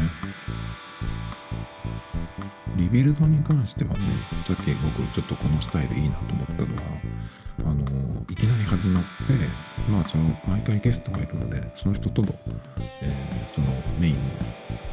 [2.78, 4.00] リビルドに関してはね、
[4.46, 6.82] さっき僕ちょっとこのスタイルいいなと思ったのは、
[7.66, 7.82] あの、
[8.30, 9.10] いきなり始まって、
[9.90, 12.28] まあその、毎回ゲストがいるので、その人との、
[13.02, 13.68] えーその
[14.00, 14.20] メインの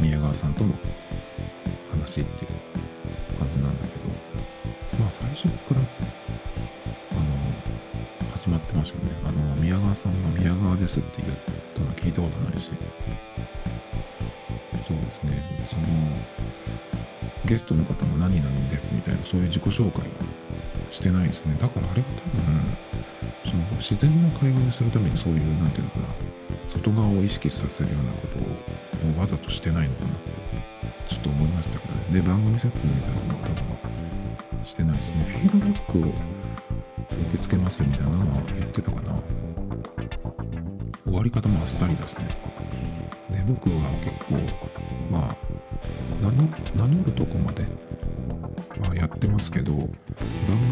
[0.01, 0.73] 宮川さんとの
[1.91, 9.11] 話っていう感じなんだけど、まあ最初から、あの、始まってますよね。
[9.25, 11.39] あの、宮川さんが宮川ですって言っ
[11.75, 12.71] たの聞いたことないし、
[14.87, 15.83] そうですね、その、
[17.45, 20.05] ゲストの方も何々ですみたいなそういう自己紹介を
[20.93, 21.57] してないですね。
[21.59, 22.07] だからあれは
[23.45, 26.07] 多分その自然な会話にするためにそういうなんていうのかな
[26.69, 30.11] 外側を意識させるようなことをわざとしてないのかな。
[31.09, 32.21] ちょっと思いましたけどね。
[32.21, 35.25] で番組説明みたいなのも多分してないですね。
[35.25, 36.13] フィードバックを受
[37.33, 39.19] け付けますよみたいなのは言ってたかな。
[41.05, 42.29] 終わり方もあっさりですね。
[43.31, 44.37] で僕は結構
[45.11, 45.37] まあ
[46.23, 46.31] 名
[46.87, 47.67] 乗るとこまで
[48.89, 49.89] はやってますけど番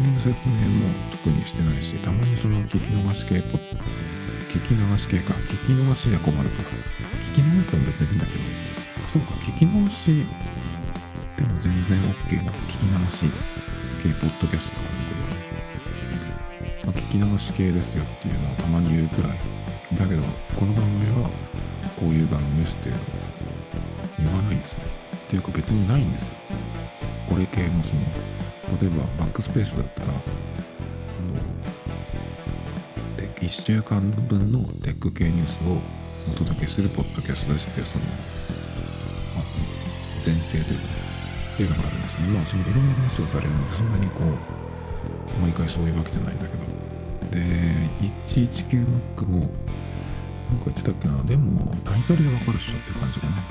[0.21, 6.69] 説明も特にしてないしたまにその聞き逃し系ポ聞き流し系か聞き逃しじゃ困るから
[7.33, 10.25] 聞き逃しても別にいいんだけどそうか聞き逃し
[11.37, 13.31] でも全然 OK な聞き流し
[14.03, 19.37] 系ポッドキャストなんだけど、まあ、聞き流し系ですよっていうのをたまに言うくらい
[19.97, 20.21] だけど
[20.55, 21.31] この番組は
[21.99, 23.05] こういう番組ですっていうのを
[24.19, 24.83] 言わないですね。
[25.15, 26.33] っていうか別にないんですよ。
[27.27, 28.01] これ系のその
[28.79, 30.13] 例えばバックスペースだったら
[33.41, 35.81] 1週間分のテック系ニュースを
[36.31, 38.05] お届けするポッドキャストですってその、
[39.35, 39.45] まあ、
[40.23, 40.85] 前提というか、
[41.53, 42.27] っていうのがあるんですね。
[42.27, 46.63] まあそのいろんな話をされるんでそんなにこう毎回そういうわけじゃないんだけど
[47.31, 47.41] で
[48.25, 49.53] 119Mac もなんか
[50.65, 53.41] 言ってたっけなでもタイトルでわかるっしょって感じかな。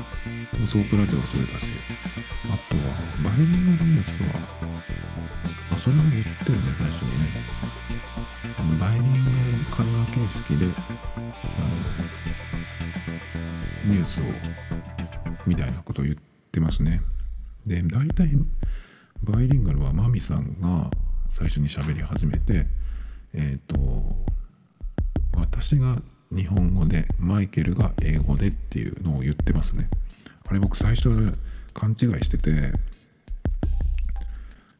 [0.66, 1.72] ソープラジオはそれだし
[2.50, 2.82] あとは
[3.24, 4.28] バイリンガルニュースは
[5.74, 7.26] あそれは言ってるね最初にね
[8.78, 9.02] バイリン
[9.74, 10.74] ガル会話形式であの
[13.92, 14.22] ニュースを
[15.46, 16.16] みたいなことを言っ
[16.52, 17.02] てますね。
[17.66, 18.30] で大体
[19.22, 20.90] バイリンガルはマミさんが
[21.28, 22.68] 最初に喋り始めて
[23.34, 24.14] えっ、ー、と
[25.34, 26.00] 私が
[26.30, 29.90] 日本語でマイケルが英語でっていうのを言ってますね。
[30.48, 31.08] あれ僕最初
[31.74, 32.72] 勘違いしてて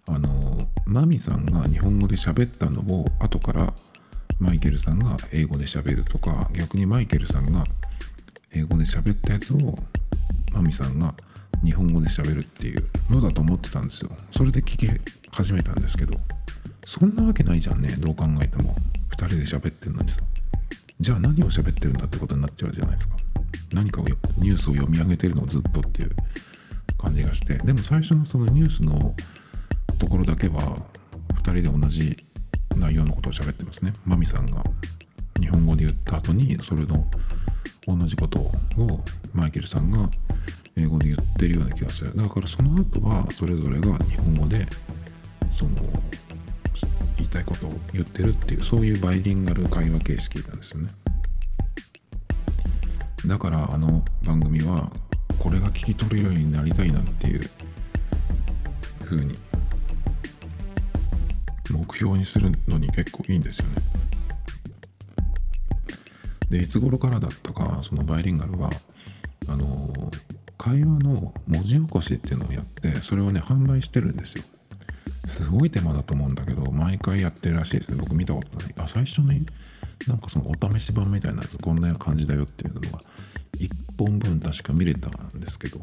[0.09, 0.29] あの
[0.87, 3.73] マミさんが日本語で喋ったのを後から
[4.39, 7.65] マイケルさんが英語で喋るとか逆にマイケルさんが
[8.53, 9.75] 英語で喋ったやつを
[10.55, 11.15] マミさんが
[11.65, 14.11] 日本語で喋るっていうのだと思ってたんですよ。
[14.31, 14.89] それで聞き
[15.31, 16.15] 始めたんですけど
[16.87, 18.63] そんなわけないじゃんねどう考えても。
[19.13, 20.23] 2人で喋ってんのにさ。
[20.99, 23.17] じゃあ何を喋ってるんだってことになっちゃうじゃないですか。
[23.73, 26.17] 何かをニュースを読み上げてるのをずっとっていう。
[27.01, 29.15] 感じがしてでも最初のそのニュースの
[29.99, 30.77] ところだけは
[31.35, 32.25] 2人で同じ
[32.79, 33.93] 内容のことを喋ってますね。
[34.05, 34.63] マミさんが
[35.41, 37.07] 日本語で言った後にそれの
[37.87, 38.45] 同じことを
[39.35, 40.09] マイケルさんが
[40.77, 42.17] 英語で言ってるような気がする。
[42.17, 44.67] だからその後はそれぞれが日本語で
[45.59, 45.71] その
[47.19, 50.89] 言いたいことを言ってるっていうそういうバイリンガル会話形式なんですよね。
[53.27, 54.91] だからあの番組は
[55.41, 57.41] これが聞き取れるようになりたいなっていう
[59.05, 59.35] 風に
[61.71, 63.75] 目標にするのに結構いいんですよね。
[66.51, 68.71] でいつ頃からだったかそのバイリンガルは
[69.49, 70.11] あの
[70.59, 74.60] 会話の文字起こしっていうのをやってそれをね販売してるんですよ。
[75.45, 77.99] すごい手間だと思うんだけど毎回やってるらしいですね。
[78.01, 78.75] 僕見たことない。
[78.79, 79.45] あ最初に
[80.07, 85.79] なんかそのお試し版みたいなやつこんな感じだよっていうのが1本分確か見れたんですけど。
[85.79, 85.81] い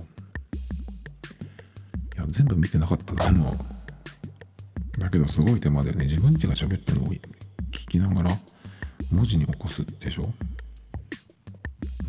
[2.19, 4.99] や全部見てなかったと思う。
[4.99, 6.05] だけどすごい手間だよね。
[6.05, 8.31] 自分ちが喋ってるのを聞きながら
[9.13, 10.23] 文字に起こすでしょ？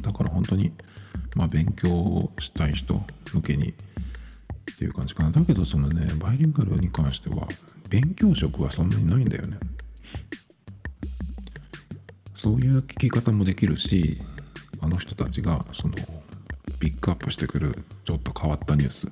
[0.03, 0.73] だから本当に、
[1.37, 2.95] まあ勉強をしたい人
[3.35, 3.75] 向けに
[4.79, 5.33] っていう感じかな。
[5.33, 7.49] だけどそのね、バイリンガルに関しては
[7.91, 9.59] 勉強職はそんなにないんだよね。
[12.37, 14.17] そういう聞き方もできるし、
[14.81, 15.95] あの人たちがその
[16.81, 19.11] ピックアップしてくるちょっと変わったニュースっ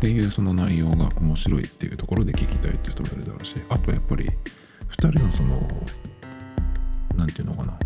[0.00, 4.32] ていうその内容が面白いっていうところで聞きたいって人もいるだろうしあとやっぱり2
[4.94, 5.48] 人のその
[7.16, 7.78] 何て言うのかな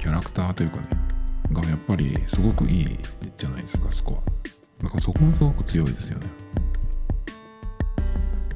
[0.00, 0.86] キャラクターというかね
[1.52, 2.98] がやっぱりすごくいい
[3.36, 4.22] じゃないですかそこは
[4.82, 6.26] だかそこがすごく強いですよね。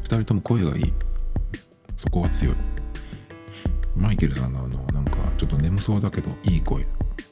[0.02, 0.92] 2人とも声がいい。
[1.96, 2.54] そこは強い。
[3.96, 6.84] マイケルさんのあのなんかちょっと眠そうだけどいい声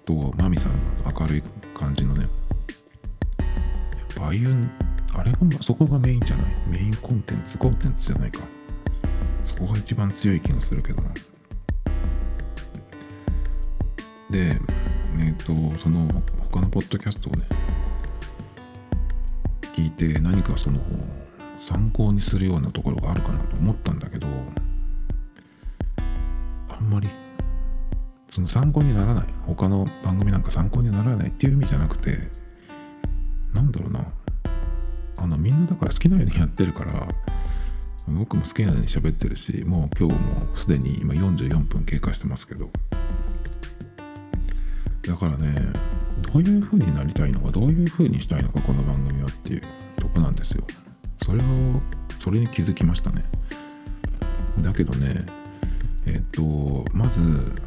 [0.05, 0.73] とマミさん
[1.13, 1.43] の明るい
[1.79, 2.23] 感じのね。
[2.23, 2.31] やっ
[4.17, 4.61] ぱああいう
[5.17, 6.47] あれが、そこがメインじゃない？
[6.71, 8.41] メインコンテンツ、コンテンツじゃないか。
[9.47, 11.11] そこが一番強い気がするけどな。
[14.31, 16.09] で、えっ、ー、と、その
[16.51, 17.47] 他のポッドキャストをね、
[19.75, 20.81] 聞いて何かその
[21.59, 24.29] 参考にするようなところがあるかなと思ったんだけど、
[26.69, 27.09] あんまり
[28.31, 29.25] その参考にならない。
[29.47, 32.19] 他の番組なんか参考にならないっていう意味じゃなくて、
[33.53, 34.05] なんだろうな。
[35.17, 37.09] あのみんなだから好きなようにやってるから
[38.09, 42.69] 僕も好きなように喋ってるしもう今日もすでに今44分経過してますけど
[45.07, 45.55] だからね
[46.33, 49.63] どういう風になりたいのかどういう風にしたいのかこの番組はっていう
[49.97, 50.65] とこなんですよ。
[51.23, 51.41] それを
[52.19, 53.25] それに気づきましたね。
[54.63, 55.27] だけどね
[56.07, 57.63] えっとまず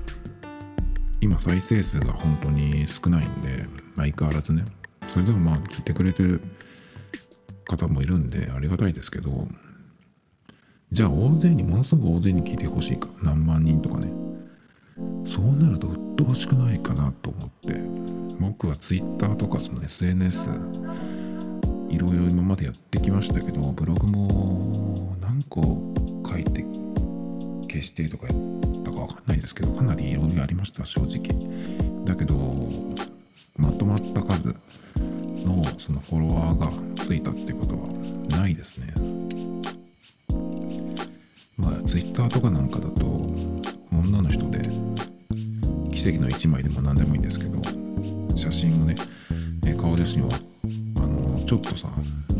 [1.21, 4.63] 今再生数が本当に少ないんで相変わらずね
[5.01, 6.41] それでもまあ聞いてくれてる
[7.65, 9.47] 方もいるんでありがたいですけど
[10.91, 13.09] じゃあ大勢にものすごく大勢に聞いてほしいか。
[13.21, 14.11] 何万人とかね。
[15.25, 17.75] そうなると鬱陶しくないかなと思って
[18.39, 20.49] 僕は Twitter とかその SNS
[21.89, 25.61] いろいろ今までやってきましたけどブログも何個
[26.29, 26.65] 書いて
[27.69, 32.05] 消してとかやったか分かんないですけどかなりいろいろありました正直。
[32.05, 32.35] だけど
[33.57, 34.55] まとまった数
[35.45, 36.71] のそのフォロワーが
[37.03, 37.87] ついたってことは
[38.39, 38.93] ないですね。
[41.57, 43.26] まあ Twitter とかなんかだと
[46.07, 47.59] 奇跡の1枚でも何でもいいんですけど
[48.33, 48.95] 写真をね
[49.77, 50.29] 顔写真を
[50.95, 51.89] あのちょっとさ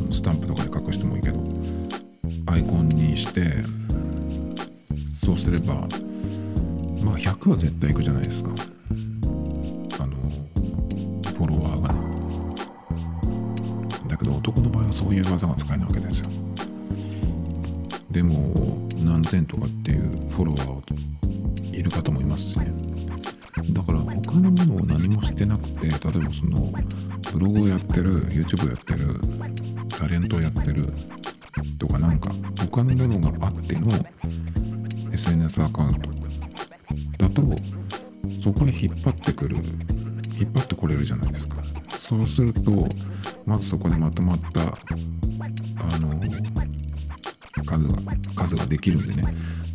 [0.10, 1.40] スタンプとかで隠してもいいけど
[2.50, 3.56] アイコンにして
[5.14, 5.74] そうすれば
[7.04, 8.52] まあ100は絶対いくじゃないですか。
[10.00, 10.16] あの
[11.36, 12.00] フォロワーがね。
[14.08, 16.30] だけど男の場合はそういう技が使えないわけですよ。
[18.12, 19.87] でも何千とかって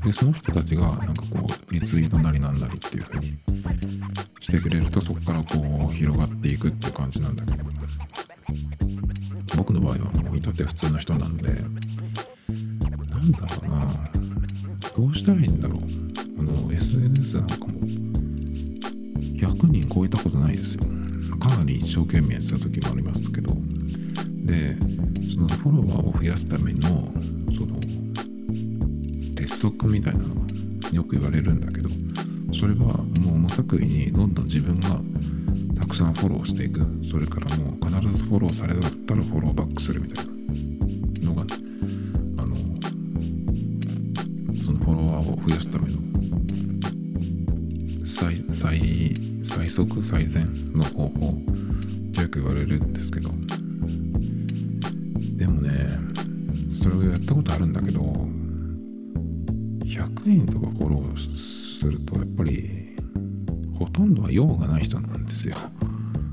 [0.04, 3.38] でその人たちがなんかこうリツイートなりなんなりっていう風に
[4.40, 7.72] してくれるとそこからこう広がっていくっていう感じなんだけど。
[9.56, 11.21] 僕の場合はもう至って普通の人な
[45.46, 45.98] 増やすための
[48.04, 49.14] 最最
[49.44, 51.32] 最速最善の方法っ
[52.12, 53.30] てよく言われるんですけど。
[55.36, 55.70] でもね
[56.70, 58.28] それをやったことあるんだけど100
[60.24, 62.96] 人とかフォローするとやっぱり
[63.76, 65.56] ほとんどは用がない人なんですよ。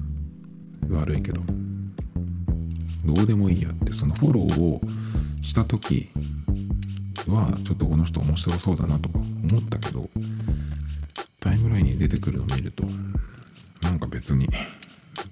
[0.89, 1.41] 悪いけど。
[3.05, 4.81] どうでもいいやってそのフォローを
[5.41, 6.09] した時
[7.27, 10.09] はちょっとこの人面白そうだなとか思ったけど
[11.39, 12.83] タイムラインに出てくるのを見ると
[13.81, 14.47] なんか別に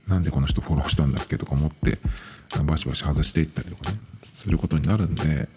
[0.07, 1.99] なんでこの人フォローしたんだっけとか思って
[2.63, 3.99] バシバシ外していったりとかね
[4.31, 5.49] することになるんで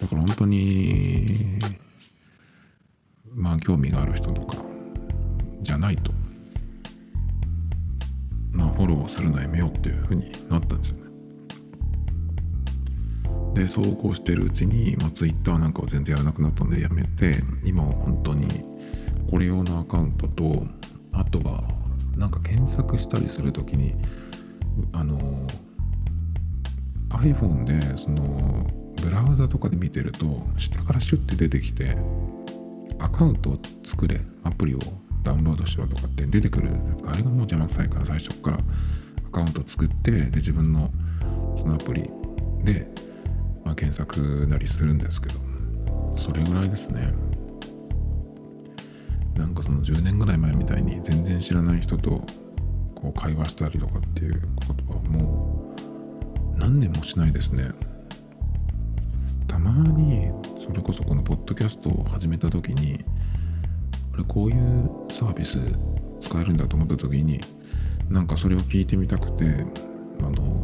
[0.00, 1.58] だから本当に
[3.34, 4.58] まあ興味がある人とか
[5.62, 6.12] じゃないと
[8.52, 11.03] まあフォローするのやめようっていうふうになったんですよね。
[13.54, 17.34] でそうこうしてるうちに、まあ、Twitter なんかは全然やらなくなったんでやめて
[17.64, 18.46] 今は本当に
[19.30, 20.66] これ用のアカウントと
[21.12, 21.62] あとは
[22.16, 23.94] なんか検索したりする時に
[24.92, 25.46] あの
[27.10, 28.66] iPhone でその
[29.00, 31.96] ブラウザとかで見てると下からシュッて出てきて
[32.98, 34.78] アカウントを作れアプリを
[35.22, 40.90] ダウンロードしろとかって出てくるやつあれがもう邪魔くさいから最初からアカウント作ってで自分の
[41.58, 42.10] そのアプリ
[42.64, 42.88] で、
[43.64, 45.40] まあ、検索なりするんですけど
[46.16, 47.12] それぐらいですね。
[49.36, 52.24] なんかその10年ぐらい前みたいに全然知らない人と
[52.94, 55.74] こう会話したりとかっていうことはも
[56.56, 57.70] う何年もしないですね。
[59.48, 60.30] たまに
[60.64, 63.04] それこそこのポッドキャストを始めた時に
[64.12, 65.58] あれこういうサービス
[66.20, 67.40] 使えるんだと思った時に
[68.08, 69.44] なんかそれを聞いてみたくて
[70.20, 70.62] あの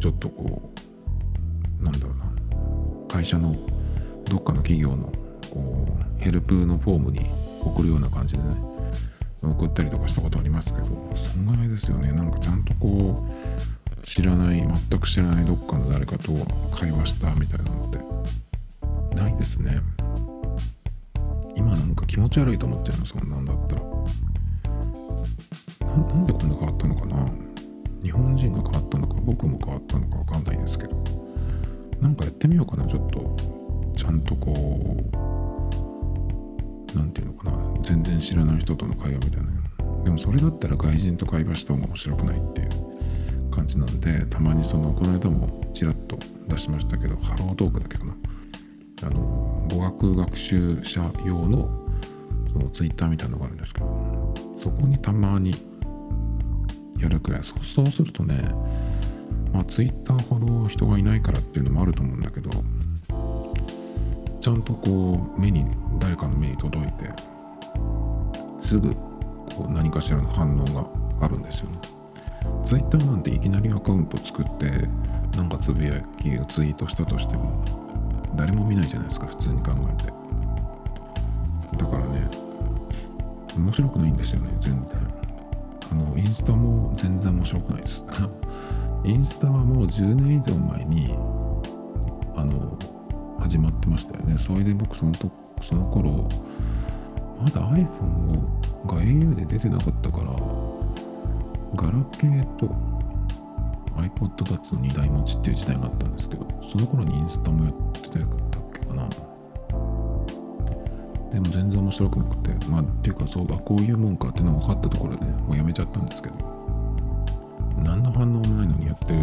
[0.00, 0.71] ちょっとこう
[1.82, 2.32] なんだろうな。
[3.08, 3.54] 会社の
[4.24, 5.12] どっかの企業の
[5.50, 5.86] こ
[6.18, 7.30] うヘルプのフォームに
[7.60, 8.56] 送るような感じでね
[9.42, 12.12] 送ったりとかしたことありますけどそんぐらいですよね。
[12.12, 16.32] なんかちゃんとこう知らない全く知らないどっかの誰かと
[16.74, 19.80] 会話したみたいなのってないですね。
[21.54, 23.82] 今なんか気持ち悪いと思っちゃいますもんなんだったら。
[25.86, 27.28] ななんでこんな変わったのかな。
[28.02, 31.21] 日本人が変わったのか僕も変わったのか分かんないですけど。
[32.02, 33.36] なんかやってみようかなちょっと。
[33.96, 34.56] ちゃんとこう
[36.96, 37.80] 何て言うのかな。
[37.82, 39.52] 全然知らない人との会話みたいな。
[40.04, 42.68] でもそれだったら外人と会話した方が面白くないっていう
[43.50, 48.16] 感じなんでたまにそのこの間もちらっと出しましたけどハロートークだけかな。
[49.04, 51.70] あの語学学習者用の
[52.52, 55.52] そのツイッターみたいなのがあるんですけどそこにたまに
[56.98, 57.42] やるくらい。
[57.44, 58.42] そうするとね
[59.52, 62.50] まあツイッターほど人がいないからっていうのもあると思うんだけど
[64.40, 65.66] ちゃんとこう目に
[65.98, 67.08] 誰かの目に届いて
[68.58, 68.94] すぐ
[69.56, 70.86] こう何かしらの反応が
[71.24, 71.78] あるんですよね。
[72.64, 74.88] ツイッターなんていきなりアカウント作って
[75.36, 77.62] なんかつぶやきをツイートしたとしても
[78.34, 80.12] 誰も見ないじゃないですか普通に考えて。
[81.76, 82.28] だからね
[83.56, 84.92] 面白くないんですよね全然。
[85.92, 88.04] あのインスタも全然面白くないです。
[89.04, 91.14] インスタはもう10年以上前に
[92.36, 92.78] あの
[93.40, 94.38] 始まってましたよね。
[94.38, 95.30] それで僕そのと
[95.60, 96.28] その頃
[97.38, 100.30] まだ iPhone が au で出てなかったから
[101.74, 102.66] ガラケーと
[103.96, 108.22] iPod タッチの2台持ちっていう時代があったんですけどその頃にインスタもやってたっ
[108.72, 109.08] けかな。
[111.30, 116.51] でも全然面白くなくてまあっていうかそうあこういうもんかっていうのが分かったところで、ね、もうやめちゃったんですけど。
[117.82, 119.20] 何の反応もないのにやってる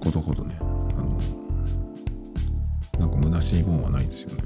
[0.00, 0.56] ことほどね。
[0.60, 1.18] あの
[2.98, 4.44] なんか虚しいもんはないですよね。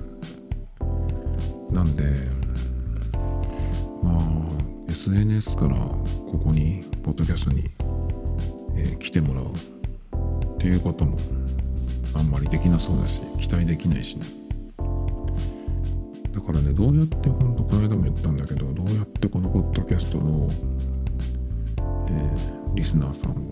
[1.71, 2.05] なんで
[4.03, 4.21] まあ
[4.89, 7.71] SNS からここにポッドキャストに、
[8.77, 11.17] えー来てもらうっていうことも
[12.15, 14.25] あんまりできなそうだし期待できないしね。
[16.33, 20.49] だからねどうやってほんとこの間も言ったんだけどどうやってこのポッドキャストの、
[22.13, 23.51] えーリスナーさんを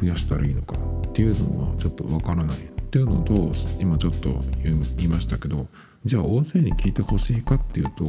[0.00, 0.76] 増やしたらいいのか
[1.08, 2.56] っていうのはちょっとわからない。
[2.56, 2.60] っ
[2.92, 4.28] ていうのと今ちょっと
[4.62, 5.66] 言いましたけど
[6.04, 8.06] じゃあ大勢に聞いてほしいかっていうと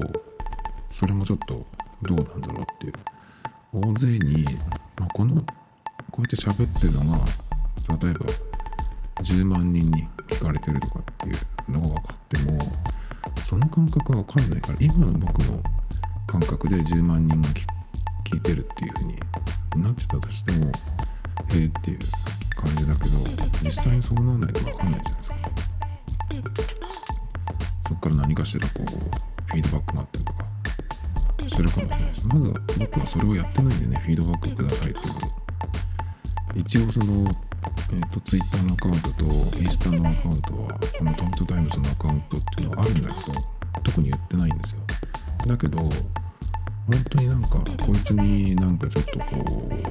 [0.91, 1.65] それもちょっと
[2.01, 2.93] どうなんだろうっていう。
[3.71, 4.43] 大勢に、
[4.99, 5.43] まあ、このこ
[6.19, 7.25] うやって喋ってるのが
[8.05, 8.25] 例えば
[9.23, 12.59] 10万人に聞かれてるとかっていうのが分かっても
[13.47, 15.63] その感覚が分かんないから今の僕の
[16.27, 17.65] 感覚で10万人も聞
[18.33, 19.19] 聞いてるっていう風に
[19.75, 20.69] なってたとしてもへ
[21.61, 21.99] えっていう
[22.55, 23.09] 感じだけど
[23.63, 25.35] 実際にそうならないと分かんないじゃないですか。
[27.87, 30.45] そっから何かしらこうフィードバックがあったりとか。
[31.55, 32.27] するかもしれないです。
[32.27, 35.05] まずは僕はそれをやってないんでねフィードバックくださいっていう
[36.55, 39.23] 一応その、えー、と Twitter のアカウントと
[39.59, 43.41] インスタのアカウントはこのトミトタイムズのアカウントっていうのはあるんだけど
[43.83, 44.81] 特に言ってないんですよ。
[45.45, 45.77] だけど
[46.85, 49.83] 本当になんかこいつになんかちょっとこう、え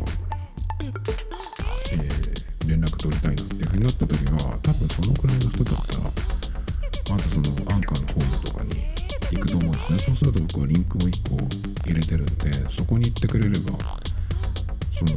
[1.97, 2.33] ー
[2.67, 6.03] 連絡取りたいなっていうふうになった時は多分そのくらいの人だったら
[7.11, 8.71] まずそのアンカーのフォームとかに
[9.33, 9.99] 行くと思うんですね。
[9.99, 11.37] そうすると僕はリンクを1個
[11.85, 13.73] 入れてるんでそこに行ってくれれば
[14.93, 15.13] その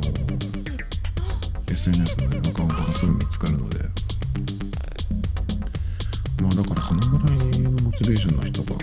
[1.72, 3.80] SNS の、ね、アカウントがすぐ見つかるので。
[6.42, 8.76] まあだからそのぐらいのモチベーションの人が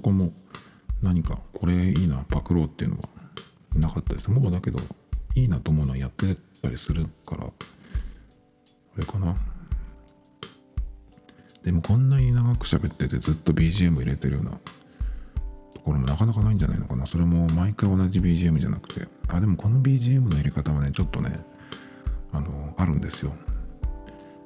[0.00, 0.32] こも
[1.02, 3.02] 何かこれいいなパクろうっていうのは
[3.76, 4.30] なかったです。
[4.30, 4.78] もうだけど
[5.34, 7.50] いいなと思うのはやってたりするからあ
[8.96, 9.36] れかな。
[11.62, 14.52] でもこんなに長く喋っててずっと BGM 入れてるような
[15.74, 17.06] ところもなかなかないんじゃないのかな。
[17.06, 19.08] それも毎回同じ BGM じゃなくて。
[19.28, 21.36] あでもこの BGM の入れ方はねちょっとね
[22.32, 23.32] あのあるんですよ。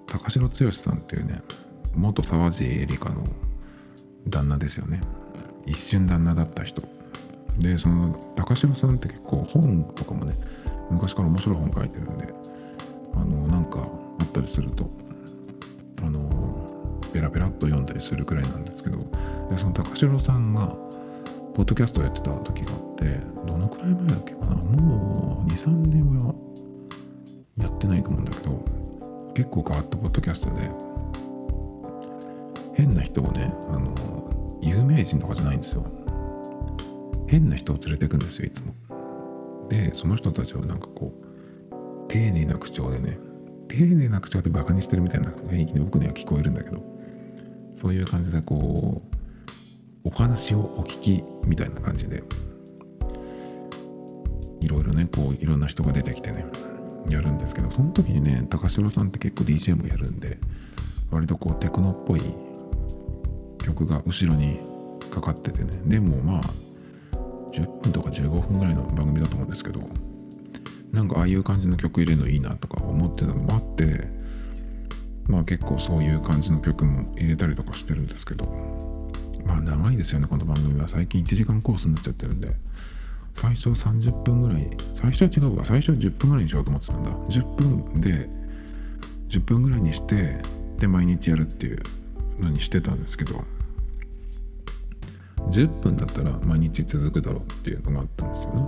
[0.07, 1.41] 高城剛さんっていうね
[1.95, 3.25] 元沢地エリカの
[4.29, 5.01] 旦那ですよね。
[5.67, 6.83] 一瞬旦那だった人。
[7.59, 10.35] でその高城さんって結構本とかもね
[10.91, 12.35] 昔から面白い本書いてるんで
[13.15, 13.89] あのなんか
[14.21, 14.91] あったりすると
[16.03, 16.29] あの
[17.13, 18.99] ペラペラっと読んだりするくらいなんですけど
[19.49, 20.69] でその高城さんが
[21.55, 26.35] ポッドキャストをやってた時があってどのくらい前だっけかなもう23年は
[27.57, 28.65] やってないと思うんだけど
[29.35, 30.71] 結構変わったポッドキャストで
[32.75, 34.34] 変な人をねあの
[34.65, 35.85] 有名人とかじゃないんですよ。
[37.27, 38.75] 変な人を連れてくんですよいつも。
[39.69, 43.19] でその人たちをなんかこう丁寧な口調でね
[43.69, 46.83] 丁寧な口調でバカにしてるみたいな雰囲気で僕には聞こえるんだけど
[47.75, 52.23] そういう感じでこうお話をお聞きみたいな感じで
[54.61, 56.45] いろいろねこういろんな人が出てきてね
[57.11, 60.39] やるんですけどその時にね高城さんって結構 DJ もやるんで
[61.11, 62.23] 割とこうテクノっぽい
[63.59, 64.61] 曲が後ろに
[65.13, 65.81] かかっててね。
[65.87, 66.41] でもまあ
[67.53, 69.81] 10分とか15分ぐらいの番組だと思うんですけど
[70.93, 74.09] なんかああいう感じの曲入れるのいいなとか思ってたのもあって
[75.29, 78.45] まあ結構そういう感じの曲も入れたりとかしてるんですけど
[79.45, 80.89] まあ長いですよねこの番組は。
[80.89, 82.55] 最近1時間コースになっちゃってるんで。
[83.35, 85.65] 最初30分ぐらい最初は違うわ。
[85.65, 87.11] 最初は10分ぐらいにしようと思ってたんだ。
[87.11, 88.29] 10分で
[89.29, 90.41] 10分ぐらいにして
[90.79, 91.83] で毎日やるっていう。
[92.39, 93.45] のにしてたんですけど
[95.51, 98.63] 10分だったら毎日続くだろうっていうのがあったんですよね。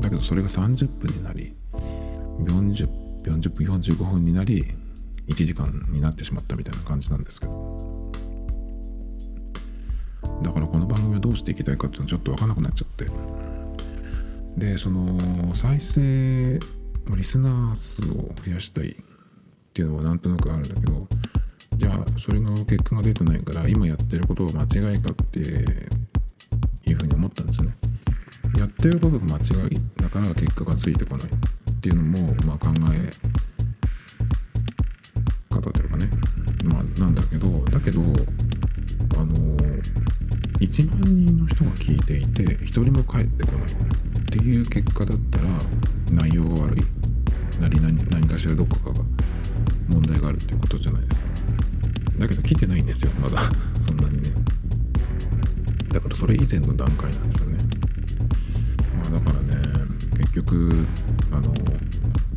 [0.00, 1.54] だけどそれが30分になり
[2.44, 2.88] 40,
[3.22, 4.64] 40分45分になり
[5.28, 8.10] 1時間になってしまったみたいな感じなんですけど。
[10.42, 13.06] だからこの番組はどうしていきたいかっていうのちょっと分からなくなっちゃって。
[14.56, 16.58] でその再生
[17.16, 18.94] リスナー数を増やしたいっ
[19.72, 21.06] ていうのはなんとなくあるんだけど
[21.80, 27.72] じゃあそれが結果が出てないから今やってることが間違いかっていうふうに思ったんですよね。
[28.58, 33.08] やってることが間違いだから結果がついてこないっていうのもまあ考え
[35.48, 36.10] 方というかね。
[36.64, 38.04] まあなんだけどだけどあ
[39.24, 39.34] の
[40.58, 45.44] 1万人の人が聞いていて1人も帰ってこないっていう結果だったら
[46.12, 46.84] 内容が悪い。
[47.58, 49.02] 何何何かしらどこかが
[49.88, 51.29] 問題があるっていうことじゃないですか。
[52.20, 53.40] だけど来てないんですよまだ。
[53.80, 54.28] そんなにね
[55.92, 57.58] だからそれ以前の段階なんですよね。
[59.02, 59.56] まあだからね
[60.18, 60.86] 結局
[61.32, 61.52] あの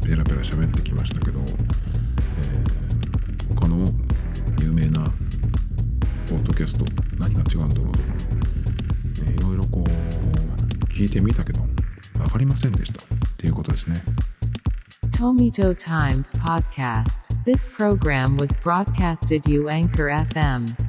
[0.08, 1.48] ペラペラ喋ってきましたけど、えー、
[3.56, 3.86] 他の
[4.62, 5.12] 有名な
[6.30, 6.86] ポッドキャスト
[7.20, 8.00] 何が違うんだろうと、
[9.26, 9.90] えー、いろいろこう
[10.86, 11.68] 聞いてみたけど
[12.18, 13.04] 分かりませんでした。
[13.04, 13.08] っ
[13.38, 14.02] ていうことですね。
[15.12, 17.23] Tomito Times Podcast.
[17.46, 20.83] This program was broadcasted you Anchor FM.